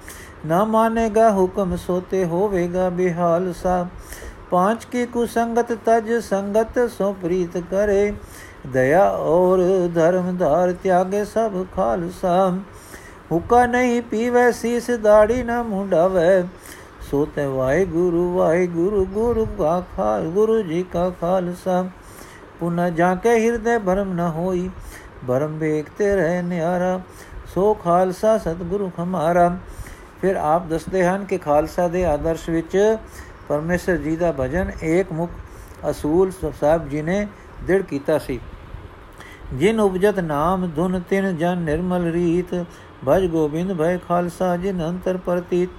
ਨਾ 0.46 0.64
ਮਾਨੇਗਾ 0.64 1.30
ਹੁਕਮ 1.30 1.76
ਸੋਤੇ 1.76 2.24
ਹੋਵੇਗਾ 2.24 2.88
ਬਿਹਾਲ 2.88 3.52
ਸਾ 3.52 3.86
ਪਾਂਚ 4.50 4.84
ਕੀ 4.84 5.06
ਕੁਸੰਗਤ 5.06 5.72
ਤਜ 5.86 6.12
ਸੰਗਤ 6.12 6.90
ਸੋ 6.90 7.12
ਪ੍ਰੀਤ 7.12 7.56
ਕਰੇ। 7.70 8.12
ਦਇਆ 8.66 9.08
ਔਰ 9.10 9.58
ਧਰਮ 9.94 10.36
ਧਾਰ 10.36 10.72
ਤਿਆਗੇ 10.72 11.24
ਸਭ 11.24 11.64
ਖਾਲਸਾ। 11.76 12.58
ਹੁਕਾ 13.32 13.66
ਨਹੀਂ 13.66 14.02
ਪੀਵੇ 14.02 14.52
ਸੀਸ 14.52 14.90
ਦਾੜੀ 14.90 15.42
ਨਾ 15.42 15.62
ਮੁੰਡਾਵੇ। 15.62 16.42
ਸੋ 17.10 17.24
ਤੇ 17.36 17.44
ਵਾਹਿਗੁਰੂ 17.46 18.32
ਵਾਹਿਗੁਰੂ, 18.32 19.04
ਗੁਰੂ 19.04 19.44
ਕਾ 19.58 19.80
ਖਾਲ, 19.96 20.26
ਗੁਰੂ 20.28 20.60
ਜੀ 20.62 20.82
ਕਾ 20.82 21.08
ਖਾਲਸਾ। 21.10 21.82
ਪੁਨਾ 22.60 22.88
ਜਾ 22.90 23.14
ਕੇ 23.14 23.38
ਹਿਰਦੇ 23.40 23.78
ਭਰਮ 23.78 24.12
ਨ 24.12 24.28
ਹੋਈ, 24.36 24.68
ਭਰਮ 25.28 25.56
ਵੇਖਤੇ 25.58 26.14
ਰਹਿ 26.16 26.42
ਨਿਆਰਾ, 26.42 27.00
ਸੋ 27.54 27.72
ਖਾਲਸਾ 27.74 28.36
ਸਤਿਗੁਰੂ 28.38 28.90
ਹਮਾਰਾ 28.98 29.56
ਫਿਰ 30.20 30.36
ਆਪ 30.36 30.66
ਦੱਸਦੇ 30.66 31.06
ਹਨ 31.06 31.24
ਕਿ 31.24 31.38
ਖਾਲਸਾ 31.38 31.88
ਦੇ 31.88 32.04
ਆਦਰਸ਼ 32.04 32.48
ਵਿੱਚ 32.50 32.96
ਪਰਮੇਸ਼ਰ 33.48 33.96
ਜੀ 33.96 34.16
ਦਾ 34.16 34.32
ਭਜਨ 34.40 34.70
ਏਕ 34.82 35.12
ਮੁਖ 35.12 35.30
ਅਸੂਲ 35.90 36.32
ਸਾਹਿਬ 36.60 36.88
ਜੀ 36.88 37.02
ਨੇ 37.02 37.26
ਦਿੜ 37.66 37.82
ਕੀਤਾ 37.82 38.18
ਸੀ। 38.18 38.40
ਜਿਨ 39.54 39.80
ਉਪਜਤ 39.80 40.18
ਨਾਮ 40.18 40.70
ਧੁਨ 40.76 41.00
ਤਿਨ 41.10 41.36
ਜਨ 41.36 41.58
ਨਿਰਮਲ 41.58 42.10
ਰੀਤ, 42.12 42.54
ਭਜ 43.06 43.26
ਗੋਬਿੰਦ 43.26 43.72
ਭੈ 43.72 43.96
ਖਾਲਸਾ 43.98 44.56
ਜਿਨ 44.56 44.88
ਅੰਤਰ 44.88 45.16
ਪ੍ਰਤੀਤ। 45.16 45.70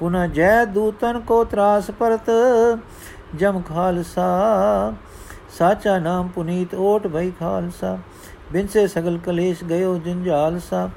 ਪੁਨਾ 0.00 0.26
ਜੈ 0.26 0.64
ਦੂਤਨ 0.64 1.18
ਕੋ 1.20 1.42
ਤਰਾਸ 1.44 1.90
ਪਰਤ 1.90 2.30
ਜਮ 3.36 3.60
ਖਾਲਸਾ 3.62 4.22
ਸਾਚਾ 5.58 5.98
ਨਾਮ 5.98 6.28
ਪੁਨੀਤ 6.28 6.74
ਓਟ 6.74 7.06
ਭਈ 7.06 7.30
ਖਾਲਸਾ 7.30 7.98
ਬਿਨ 8.52 8.66
ਸੇ 8.66 8.86
ਸਗਲ 8.86 9.18
ਕਲੇਸ਼ 9.18 9.62
ਗਇਓ 9.64 9.96
ਜੰਜਾਲ 9.98 10.58
ਸਾ 10.60 10.88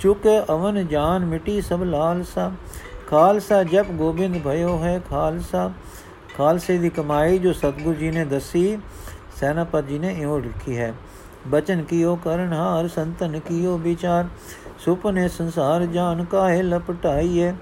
ਚੁਕੇ 0.00 0.38
ਅਵਨ 0.50 0.86
ਜਾਨ 0.86 1.24
ਮਿਟੀ 1.24 1.60
ਸਭ 1.60 1.82
ਲਾਲਸਾ 1.84 2.50
ਖਾਲਸਾ 3.08 3.62
ਜਪ 3.64 3.90
ਗੋਬਿੰਦ 3.92 4.42
ਭਇਓ 4.44 4.76
ਹੈ 4.78 4.98
ਖਾਲਸਾ 5.10 5.70
ਖਾਲਸੇ 6.36 6.78
ਦੀ 6.78 6.88
ਕਮਾਈ 6.90 7.38
ਜੋ 7.38 7.52
ਸਤਗੁਰੂ 7.52 7.94
ਜੀ 7.94 8.10
ਨੇ 8.10 8.24
ਦੱਸੀ 8.24 8.78
ਸੈਨਾਪਤ 9.40 9.84
ਜੀ 9.84 9.98
ਨੇ 9.98 10.12
ਇਉਂ 10.12 10.40
ਲਿਖੀ 10.40 10.76
ਹੈ 10.78 10.92
ਬਚਨ 11.48 11.82
ਕੀਓ 11.84 12.16
ਕਰਨ 12.16 12.52
ਹਾਰ 12.52 12.88
ਸੰਤਨ 12.88 13.38
ਕੀਓ 13.38 13.76
ਵਿਚਾਰ 13.78 14.26
ਸੁਪਨੇ 14.78 15.28
ਸੰਸਾਰ 15.28 15.84
ਜਾਨ 15.86 16.24
ਕਾਹੇ 16.24 16.62
ਲਪਟਾਈਏ 16.62 17.52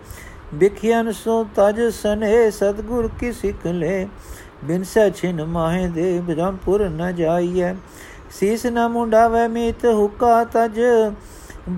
ਵਿਖਿਆਨ 0.54 1.12
ਸੋ 1.12 1.46
ਤਜ 1.56 1.80
ਸਨੇ 1.92 2.50
ਸਤਗੁਰ 2.50 3.10
ਕੀ 3.20 3.32
ਸਿੱਖ 3.32 3.66
ਲੈ। 3.66 4.06
ਬਿਨ 4.64 4.82
ਸੇ 4.82 5.10
ਛਿਨ 5.10 5.44
ਮਾਹੇ 5.44 5.88
ਦੇ 5.88 6.20
ਬ੍ਰਹਮਪੁਰ 6.20 6.88
ਨ 6.88 7.14
ਜਾਈਏ 7.14 7.74
ਸੀਸ 8.30 8.66
ਨ 8.66 8.88
ਮੁੰਡਾਵੇ 8.88 9.48
ਮੀਤ 9.48 9.84
ਹੁਕਾ 9.84 10.44
ਤਜ। 10.44 10.80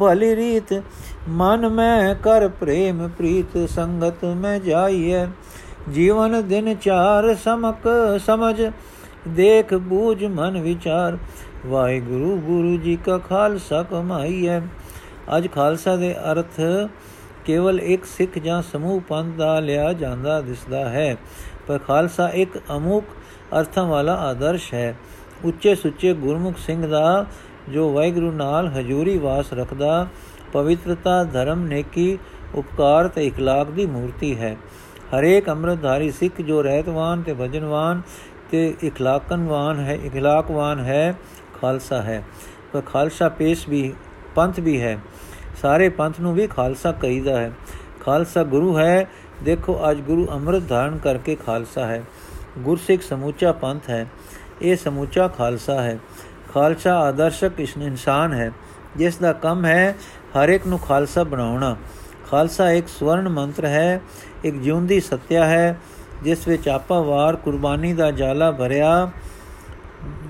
ਭਲੀ 0.01 0.37
ਰੀਤ 0.37 0.83
ਮਨ 1.29 1.69
ਮੈਂ 1.69 2.15
ਕਰ 2.15 2.49
ਪ੍ਰੇਮ 2.49 3.09
ਪ੍ਰੀਤ 3.09 3.71
ਸੰਗਤ 3.71 4.25
ਮੈਂ 4.25 4.59
ਜਾਈਏ 4.59 5.27
ਜੀਵਨ 5.93 6.49
ਦਿਨ 6.49 6.75
ਚਾਰ 6.75 7.35
ਸਮਕ 7.35 7.89
ਸਮਝ। 8.27 8.71
ਦੇਖ 9.29 9.75
ਬੂਝ 9.75 10.25
ਮਨ 10.25 10.61
ਵਿਚਾਰ। 10.61 11.19
ਵਾਹਿਗੁਰੂ 11.67 12.37
ਗੁਰੂ 12.37 12.77
ਜੀ 12.77 12.97
ਕਾ 12.97 13.19
ਖਾਲਸਾ 13.19 13.83
ਕਮਾਈ 13.83 14.49
ਹੈ 14.49 14.63
ਅੱਜ 15.37 15.49
ਖਾਲਸਾ 15.55 15.97
ਦੇ 15.97 16.15
ਅਰਥ 16.33 16.61
ਕੇਵਲ 17.49 17.81
ਇੱਕ 17.81 18.05
ਸਿੱਖ 18.05 18.39
ਜਾਂ 18.39 18.63
ਸਮੂਹ 18.63 19.01
ਪੰਥ 19.01 19.35
ਦਾ 19.35 19.61
ਲਿਆ 19.61 19.93
ਜਾਂਦਾ, 19.93 20.41
ਦਿਸਦਾ 20.41 20.89
ਹੈ। 20.89 21.17
ਪਰ 21.67 21.79
ਖਾਲਸਾ 21.79 22.29
ਇੱਕ 22.29 22.59
ਅਮੁਕ 22.77 23.05
ਅਰਥਾਂ 23.59 23.85
ਵਾਲਾ 23.85 24.15
ਆਦਰਸ਼ 24.15 24.75
ਹੈ। 24.75 24.97
ਉੱਚੇ 25.45 25.75
ਸੁੱਚੇ 25.75 26.15
ਗੁਰਮੁਖ 26.15 26.59
ਸਿੰਘ 26.59 26.87
ਦਾ 26.87 27.27
ਜੋ 27.69 27.93
ਵਾਹਿਗੁਰੂ 27.93 28.33
ਨਾਲ 28.33 28.69
ਹਜ਼ੂਰੀ 28.69 29.19
ਵਾਸ 29.19 29.53
ਰੱਖਦਾ, 29.53 30.07
ਪਵਿੱਤਰਤਾ, 30.53 31.25
ਧਰਮ, 31.25 31.65
ਨੇਕੀ, 31.65 32.19
ਉਪਕਾਰ 32.55 33.09
ਤੇ 33.09 33.29
اخلاق 33.29 33.71
ਦੀ 33.71 33.87
ਮੂਰਤੀ 33.87 34.39
ਹੈ। 34.39 34.57
ਹਰੇਕ 35.19 35.51
ਅੰਮ੍ਰਿਤਧਾਰੀ 35.51 36.11
ਸਿੱਖ 36.11 36.41
ਜੋ 36.41 36.63
ਰਹਿਤਵਾਨ 36.63 37.23
ਤੇ 37.23 37.35
ਭਜਨਵਾਨ 37.35 38.03
ਤੇ 38.51 38.75
اخلاقਨਵਾਨ 38.89 39.79
ਹੈ 39.81 39.99
اخلاقਵਾਨ 40.07 40.81
ਹੈ, 40.81 41.15
ਖਾਲਸਾ 41.61 42.03
ਹੈ। 42.03 42.25
ਪਰ 42.73 42.81
ਖਾਲਸਾ 42.81 43.29
ਪੇਸ਼ 43.29 43.69
ਵੀ, 43.69 43.93
ਪੰਥ 44.35 44.61
ਵੀ 44.61 44.81
ਹੈ। 44.81 44.99
ਸਾਰੇ 45.63 45.89
ਪੰਥ 45.89 46.21
ਨੂੰ 46.21 46.35
ਵੀ 46.35 46.47
ਖਾਲਸਾ 46.47 46.93
ਕਹੀਦਾ 46.93 47.41
ਹੈ। 47.41 47.53
ਖਾਲਸਾ 48.05 48.43
ਗੁਰੂ 48.43 48.79
ਹੈ। 48.79 49.09
ਦੇਖੋ, 49.45 49.81
ਅੱਜ 49.91 49.99
ਗੁਰੂ 49.99 50.27
ਅੰਮ੍ਰਿਤ 50.31 50.69
ਧਾਰਨ 50.69 50.99
ਕਰਕੇ 50.99 51.35
ਖਾਲਸਾ 51.35 51.87
ਹੈ। 51.87 52.03
ਗੁਰਸਿੱਖ 52.59 53.03
ਸਮੂਚਾ 53.03 53.53
ਪੰਥ 53.53 53.91
ਹੈ। 53.91 54.07
ਇਹ 54.63 54.77
ਸਮੂਚਾ 54.77 55.29
ਖਾਲਸਾ 55.29 55.83
ਹੈ। 55.83 55.99
ਖਾਲਸਾ 56.55 56.99
ਆਦਰਸ਼ਕ 56.99 57.61
ਇਨਸਾਨ 57.61 58.33
ਹੈ, 58.33 58.53
ਜਿਸ 58.97 59.17
ਦਾ 59.17 59.33
ਕੰਮ 59.33 59.65
ਹੈ 59.65 59.97
ਹਰ 60.29 60.49
ਇੱਕ 60.49 60.67
ਨੂੰ 60.67 60.79
ਖਾਲਸਾ 60.79 61.23
ਬਣਾਉਣਾ। 61.23 61.77
ਖਾਲਸਾ 62.31 62.71
ਇੱਕ 62.71 62.89
ਸਵਰਨ 62.89 63.29
ਮੰਤਰ 63.29 63.65
ਹੈ, 63.65 64.01
ਇੱਕ 64.45 64.57
ਜਿਉਂਦੀ 64.57 65.01
ਸੱਤਿਆ 65.01 65.45
ਹੈ, 65.45 65.79
ਜਿਸ 66.23 66.49
ਵਿੱਚ 66.49 66.69
ਆਪਾ 66.69 67.01
ਵਾਰ 67.01 67.37
ਕੁਰਬਾਨੀ 67.37 67.93
ਦਾ 67.93 68.11
ਜਾਲਾ 68.11 68.51
ਭਰਿਆ, 68.51 69.11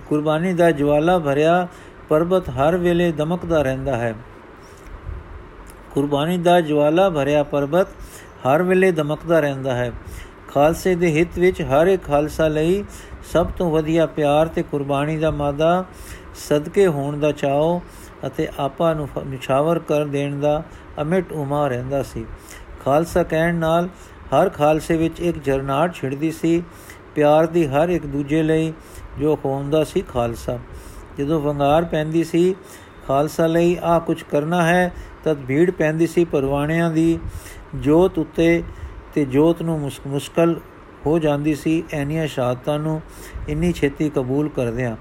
ਕੁਰਬਾਨੀ 0.07 0.53
ਦਾ 0.53 0.71
ਜਵਾਲਾ 0.71 1.19
ਭਰਿਆ, 1.19 1.69
ਪਰਬਤ 2.09 2.49
ਹਰ 2.51 2.77
ਵੇਲੇ 2.77 3.13
ਦਮਕਦਾ 3.13 3.63
ਰਹਿੰਦਾ 3.63 3.97
ਹੈ। 3.97 4.15
ਕੁਰਬਾਨੀ 5.99 6.37
ਦਾ 6.39 6.61
ਜਵਾਲਾ 6.61 7.09
ਭਰਿਆ 7.11 7.43
ਪਰਬਤ 7.43 7.87
ਹਰ 8.45 8.63
ਵੇਲੇ 8.63 8.91
ਦਮਕਦਾ 8.93 9.39
ਰਹਿੰਦਾ 9.41 9.75
ਹੈ। 9.75 9.93
ਖਾਲਸੇ 10.49 10.95
ਦੇ 10.95 11.11
ਹਿੱਤ 11.13 11.39
ਵਿੱਚ 11.39 11.63
ਹਰ 11.63 11.87
ਇੱਕ 11.87 12.03
ਖਾਲਸਾ 12.03 12.47
ਲਈ 12.49 12.85
ਸਭ 13.33 13.47
ਤੋਂ 13.47 13.71
ਵਧੀਆ 13.71 14.07
ਪਿਆਰ 14.07 14.49
ਤੇ 14.49 14.63
ਕੁਰਬਾਨੀ 14.63 15.17
ਦਾ 15.17 15.31
ਮਾਦਾ 15.31 15.85
ਸਦਕੇ 16.49 16.87
ਹੋਣ 16.87 17.19
ਦਾ 17.19 17.33
ਚਾਓ 17.33 17.81
ਅਤੇ 18.27 18.49
ਆਪਾ 18.59 18.93
ਨੂੰ 18.95 19.09
ਨਿਛਾਵਰ 19.27 19.79
ਕਰ 19.79 20.05
ਦੇਣ 20.05 20.39
ਦਾ 20.41 20.63
ਅਮਿਟ 21.03 21.33
ਉਮਾ 21.33 21.67
ਰਹਿੰਦਾ 21.69 22.03
ਸੀ। 22.03 22.25
ਖਾਲਸਾ 22.85 23.23
ਕਹਿਣ 23.23 23.55
ਨਾਲ 23.55 23.89
ਹਰ 24.33 24.49
ਖਾਲਸੇ 24.49 24.97
ਵਿੱਚ 24.97 25.21
ਇੱਕ 25.21 25.39
ਜਰਨਾਟ 25.39 25.95
ਛਿੜਦੀ 25.95 26.31
ਸੀ। 26.31 26.63
ਪਿਆਰ 27.15 27.47
ਦੀ 27.47 27.67
ਹਰ 27.67 27.89
ਇੱਕ 27.89 28.07
ਦੂਜੇ 28.07 28.43
ਲਈ 28.43 28.73
ਜੋ 29.21 29.39
ਹੋਂਦਾ 29.45 29.85
ਸੀ 29.85 30.01
ਖਾਲਸਾ। 30.01 30.59
ਜਦੋਂ 31.19 31.41
ਵੰਗਾਰ 31.41 31.85
ਪੈਂਦੀ 31.85 32.25
ਸੀ, 32.25 32.55
ਖਾਲਸਾ 33.07 33.47
ਲਈ 33.47 33.77
ਆ 33.83 33.99
ਕੁਝ 33.99 34.23
ਕਰਨਾ 34.23 34.63
ਹੈ 34.67 34.93
ਤਦ 35.25 35.45
ਭੀੜ 35.47 35.71
ਪੈਂਦੀ 35.71 36.07
ਸੀ 36.07 36.25
ਪਰਵਾਣਿਆਂ 36.25 36.91
ਦੀ 36.91 37.19
ਜੋਤ 37.75 38.19
ਉੱਤੇ 38.19 38.63
ਤੇ 39.15 39.25
ਜੋਤ 39.25 39.63
ਨੂੰ 39.63 39.79
ਮੁਸ਼ਕਲ 40.07 40.61
ਹੋ 41.07 41.19
ਜਾਂਦੀ 41.19 41.55
ਸੀ। 41.55 41.83
ਐਨੀਆਂ 41.93 42.27
ਸ਼ਹਾਦਤਾਂ 42.27 42.79
ਨੂੰ 42.79 43.01
ਇੰਨੀ 43.49 43.73
ਛੇਤੀ 43.73 44.09
ਕਬੂਲ 44.11 44.49
ਕਰਦਿਆਂ 44.49 44.97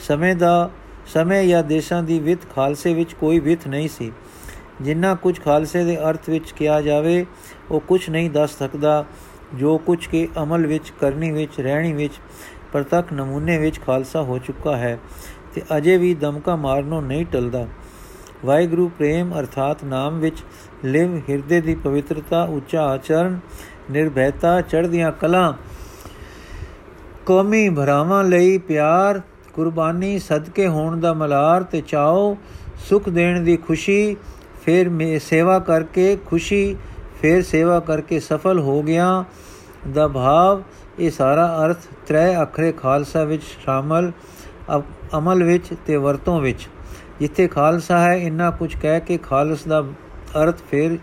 ਸਮੇਂ 0.00 0.34
ਦਾ, 0.36 0.70
ਸਮੇਂ 1.06 1.44
ਜਾਂ 1.44 1.62
ਦੇਸ਼ਾਂ 1.64 2.02
ਦੀ 2.02 2.18
ਵਿਤ 2.18 2.38
ਖਾਲਸੇ 2.54 2.94
ਵਿੱਚ 2.94 3.12
ਕੋਈ 3.12 3.38
ਵਿਤ 3.38 3.66
ਨਹੀਂ 3.68 3.88
ਸੀ। 3.88 4.12
ਜਿੰਨਾ 4.80 5.14
ਕੁਝ 5.14 5.40
ਖਾਲਸੇ 5.40 5.84
ਦੇ 5.84 5.96
ਅਰਥ 5.96 6.28
ਵਿੱਚ 6.30 6.52
ਕਿਹਾ 6.52 6.80
ਜਾਵੇ, 6.80 7.26
ਉਹ 7.70 7.80
ਕੁਝ 7.80 8.08
ਨਹੀਂ 8.10 8.30
ਦੱਸ 8.30 8.58
ਸਕਦਾ। 8.58 9.04
ਜੋ 9.54 9.76
ਕੁਝ 9.78 10.06
ਕੇ 10.06 10.28
ਅਮਲ 10.42 10.66
ਵਿੱਚ, 10.66 10.92
ਕਰਨੀ 11.00 11.30
ਵਿੱਚ, 11.30 11.60
ਰਹਿਣੀ 11.60 11.92
ਵਿੱਚ, 11.92 12.12
ਪ੍ਰਤੱਖ 12.72 13.12
ਨਮੂਨੇ 13.12 13.58
ਵਿੱਚ 13.58 13.80
ਖਾਲਸਾ 13.80 14.22
ਹੋ 14.22 14.38
ਚੁੱਕਾ 14.38 14.76
ਹੈ 14.76 14.98
ਤੇ 15.54 15.62
ਅਜੇ 15.76 15.96
ਵੀ 15.96 16.14
ਦਮਕਾ 16.14 16.56
ਮਾਰਨੋਂ 16.56 17.02
ਨਹੀਂ 17.02 17.26
ਟਲਦਾ। 17.26 17.66
ਵਾਹਿਗੁਰੂ 18.44 18.88
ਪ੍ਰੇਮ 18.88 19.32
ਅਰਥਾਤ 19.38 19.84
ਨਾਮ 19.84 20.18
ਵਿੱਚ 20.20 20.42
ਲਿਵ 20.84 21.16
ਹਿਰਦੇ 21.28 21.60
ਦੀ 21.60 21.74
ਪਵਿੱਤਰਤਾ, 21.74 22.42
ਉੱਚਾ 22.44 22.82
ਆਚਰਨ 22.84 23.38
ਨਿਰਭੈਤਾ, 23.90 24.60
ਚੜ੍ਹਦੀਆਂ 24.60 25.12
ਕਲਾ, 25.12 25.54
ਕੌਮੀ 27.26 27.68
ਭਰਾਵਾਂ 27.68 28.22
ਲਈ 28.24 28.58
ਪਿਆਰ, 28.58 29.20
ਕੁਰਬਾਨੀ, 29.54 30.18
ਸਦਕੇ 30.18 30.66
ਹੋਣ 30.68 31.00
ਦਾ 31.00 31.12
ਮਲਾਰ 31.12 31.62
ਤੇ 31.62 31.80
ਚਾਓ, 31.80 32.36
ਸੁਖ 32.88 33.08
ਦੇਣ 33.08 33.40
ਦੀ 33.44 33.56
ਖੁਸ਼ੀ, 33.56 34.16
ਫਿਰ 34.64 34.88
ਮੇ 34.88 35.18
ਸੇਵਾ 35.18 35.58
ਕਰਕੇ 35.58 36.16
ਖੁਸ਼ੀ, 36.26 36.76
ਫਿਰ 37.20 37.42
ਸੇਵਾ 37.42 37.80
ਕਰਕੇ 37.80 38.20
ਸਫਲ 38.20 38.58
ਹੋ 38.58 38.82
ਗਿਆ 38.82 39.24
ਦਾ 39.94 40.08
ਭਾਵ, 40.08 40.62
ਇਹ 40.98 41.10
ਸਾਰਾ 41.10 41.46
ਅਰਥ 41.64 41.86
ਤ੍ਰੈ 42.06 42.42
ਅਖਰੇ 42.42 42.72
ਖਾਲਸਾ 42.72 43.24
ਵਿੱਚ 43.24 43.42
ਸ਼ਾਮਲ 43.64 44.10
ਅਮਲ 45.18 45.42
ਵਿੱਚ 45.44 45.74
ਤੇ 45.86 45.96
ਵਰਤੋਂ 45.96 46.40
ਵਿੱਚ। 46.40 46.68
ਜਿੱਥੇ 47.20 47.46
ਖਾਲਸਾ 47.48 47.98
ਹੈ, 47.98 48.14
ਇੰਨਾ 48.16 48.50
ਕੁਝ 48.50 48.74
ਕਹਿ 48.82 49.00
ਕੇ 49.00 49.18
ਖਾਲਸ 49.18 49.64
ਦਾ 49.64 49.80
ਅਰਥ 50.42 50.60
ਫਿਰ 50.70 50.98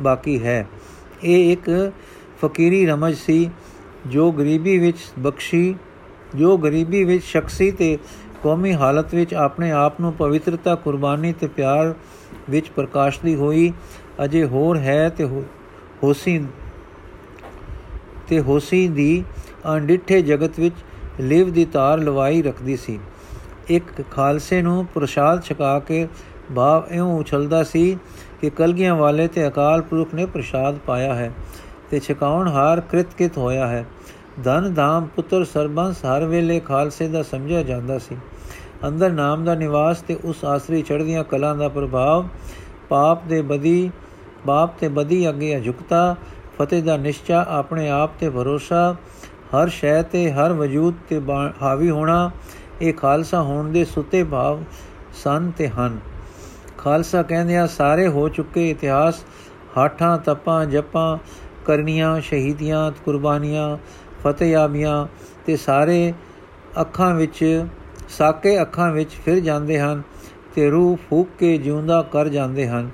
ਬਾਕੀ 0.00 0.42
ਹੈ। 0.42 0.66
ਇਹ 1.22 1.52
ਇੱਕ 1.52 1.92
ਫਕੀਰੀ 2.40 2.86
ਰਮਜ 2.86 3.16
ਸੀ, 3.16 3.50
ਜੋ 4.06 4.30
ਗਰੀਬੀ 4.32 4.78
ਵਿੱਚ 4.78 4.98
ਬਖਸ਼ੀ, 5.18 5.74
ਜੋ 6.34 6.56
ਗਰੀਬੀ 6.56 7.04
ਵਿੱਚ 7.04 7.24
ਸ਼ਖਸੀ 7.24 7.70
ਤੇ 7.70 7.98
ਕੌਮੀ 8.42 8.72
ਹਾਲਤ 8.72 9.14
ਵਿੱਚ 9.14 9.34
ਆਪਣੇ 9.34 9.70
ਆਪ 9.70 10.00
ਨੂੰ 10.00 10.12
ਪਵਿੱਤਰਤਾ, 10.12 10.74
ਕੁਰਬਾਨੀ 10.74 11.32
ਤੇ 11.32 11.46
ਪਿਆਰ 11.46 11.94
ਵਿੱਚ 12.50 12.68
ਪ੍ਰਕਾਸ਼ਦੀ 12.68 13.34
ਹੋਈ। 13.34 13.72
ਅਜੇ 14.24 14.44
ਹੋਰ 14.44 14.78
ਹੈ 14.78 15.08
ਤੇ 15.08 15.24
ਹੋਸੀ 16.02 16.38
ਤੇ 18.28 18.40
ਹੋਸੀ 18.40 18.86
ਦੀ 18.88 19.24
ਅਣਡਿੱਠੇ 19.74 20.20
ਜਗਤ 20.22 20.58
ਵਿੱਚ 20.60 20.74
ਲਿਵ 21.20 21.52
ਦੀ 21.52 21.64
ਤਾਰ 21.64 21.98
ਲਵਾਈ 21.98 22.42
ਰੱਖਦੀ 22.42 22.76
ਸੀ। 22.76 22.98
ਇੱਕ 23.70 24.02
ਖਾਲਸੇ 24.10 24.60
ਨੂੰ 24.62 24.84
ਪ੍ਰਸ਼ਾਦ 24.86 25.42
ਛਕਾ 25.42 25.78
ਕੇ 25.78 26.06
ਭਾਵ 26.56 26.86
ਇਉਂ 26.90 27.18
ਉਛਲਦਾ 27.18 27.62
ਸੀ 27.62 27.98
ਕਿ 28.40 28.50
ਕਲਗੀਆਂ 28.50 28.94
ਵਾਲੇ 28.94 29.26
ਤੇ 29.28 29.46
ਅਕਾਲ 29.48 29.82
ਪੁਰਖ 29.82 30.14
ਨੇ 30.14 30.26
ਪ੍ਰਸ਼ਾਦ 30.26 30.78
ਪਾਇਆ 30.78 31.14
ਹੈ 31.14 31.30
ਤੇ 31.90 32.00
ਛਕਾਉਣ 32.00 32.48
ਹਾਰ 32.48 32.80
ਕ੍ਰਿਤਕਿਤ 32.80 33.38
ਹੋਇਆ 33.38 33.66
ਹੈ। 33.66 33.84
ਧਨ, 34.44 34.72
ਧਾਮ, 34.74 35.06
ਪੁੱਤਰ, 35.06 35.44
ਸਰਬੰਸ 35.44 36.04
ਹਰ 36.04 36.24
ਵੇਲੇ 36.24 36.60
ਖਾਲਸੇ 36.60 37.08
ਦਾ 37.08 37.22
ਸਮਝਿਆ 37.22 37.62
ਜਾਂਦਾ 37.62 37.98
ਸੀ। 37.98 38.16
ਅੰਦਰ 38.88 39.10
ਨਾਮ 39.10 39.44
ਦਾ 39.44 39.54
ਨਿਵਾਸ 39.54 40.02
ਤੇ 40.02 40.16
ਉਸ 40.24 40.44
ਆਸਰੀ 40.44 40.82
ਚੜ੍ਹਦੀਆਂ 40.82 41.24
ਕਲਾਂ 41.24 41.54
ਦਾ 41.56 41.68
ਪ੍ਰਭਾਵ, 41.68 42.26
ਪਾਪ 42.88 43.24
ਦੇ 43.24 43.42
ਬਦੀ 43.42 43.90
ਬਾਪ 44.46 44.78
ਤੇ 44.78 44.88
ਬਦੀ 44.88 45.28
ਅੱਗੇ 45.28 45.56
ਅਝੁਕਤਾ 45.56 46.16
ਫਤਿਹ 46.58 46.82
ਦਾ 46.82 46.96
ਨਿਸ਼ਚਾ, 46.96 47.46
ਆਪਣੇ 47.48 47.88
ਆਪ 47.90 48.10
ਤੇ 48.20 48.30
ਭਰੋਸਾ, 48.30 48.94
ਹਰ 49.54 49.68
ਸ਼ੈ 49.68 50.00
ਤੇ 50.02 50.30
ਹਰ 50.32 50.52
ਵਜੂਦ 50.52 50.94
ਤੇ 51.08 51.20
ਹਾਵੀ 51.62 51.90
ਹੋਣਾ 51.90 52.30
ਇਹ 52.82 52.94
ਖਾਲਸਾ 52.94 53.42
ਹੋਣ 53.42 53.72
ਦੇ 53.72 53.84
ਸੁੱਤੇ 53.84 54.24
ਭਾਵ 54.24 54.62
ਸਨ 55.14 55.50
ਤੇ 55.50 55.68
ਹਨ। 55.68 55.98
ਖਾਲਸਾ 56.78 57.22
ਕਹਿੰਦੇ 57.22 57.56
ਆ 57.56 57.66
ਸਾਰੇ 57.66 58.08
ਹੋ 58.08 58.28
ਚੁੱਕੇ 58.28 58.70
ਇਤਿਹਾਸ, 58.70 59.24
ਹਾਠਾਂ, 59.76 60.18
ਤਪਾਂ, 60.18 60.66
ਜਪਾਂ, 60.66 61.18
ਕਰਨੀਆਂ, 61.66 62.20
ਸ਼ਹੀਦੀਆਂ, 62.20 62.92
ਕੁਰਬਾਨੀਆਂ 63.04 63.76
ਫਤਿਹਾਬੀਆਂ 64.24 65.06
ਤੇ 65.46 65.56
ਸਾਰੇ 65.56 66.12
ਅੱਖਾਂ 66.80 67.14
ਵਿੱਚ, 67.14 67.64
ਸਾਕੇ 68.08 68.60
ਅੱਖਾਂ 68.62 68.92
ਵਿੱਚ 68.92 69.10
ਫਿਰ 69.10 69.40
ਜਾਂਦੇ 69.40 69.80
ਹਨ 69.80 70.02
ਤੇ 70.54 70.70
ਰੂਹ 70.70 70.96
ਫੂਕ 71.10 71.28
ਕੇ 71.38 71.58
ਜਿਉਂਦਾ 71.58 72.02
ਕਰ 72.02 72.28
ਜਾਂਦੇ 72.28 72.68
ਹਨ। 72.68 72.90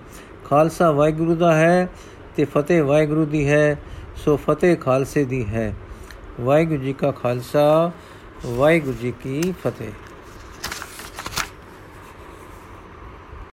ਖਾਲਸਾ 0.50 0.90
ਵਾਹਿਗੁਰੂ 0.90 1.34
ਦਾ 1.34 1.54
ਹੈ 1.54 1.88
ਤੇ 2.36 2.44
ਫਤਿਹ 2.44 2.82
ਵਾਹਿਗੁਰੂ 2.82 3.24
ਦੀ 3.24 3.48
ਹੈ, 3.48 3.78
ਸੋ 4.16 4.36
ਫਤਿਹ 4.36 4.76
ਖਾਲਸੇ 4.76 5.24
ਦੀ 5.24 5.46
ਹੈ। 5.46 5.74
ਵਾਹਿਗੁਰੂ 6.40 6.82
ਜੀ 6.82 6.92
ਕਾ 6.92 7.10
ਖਾਲਸਾ 7.10 7.90
ਵਾਹਿਗੁਰੂ 8.44 8.96
ਜੀ 9.00 9.12
ਕੀ 9.22 9.52
ਫਤਿਹ। 9.52 9.90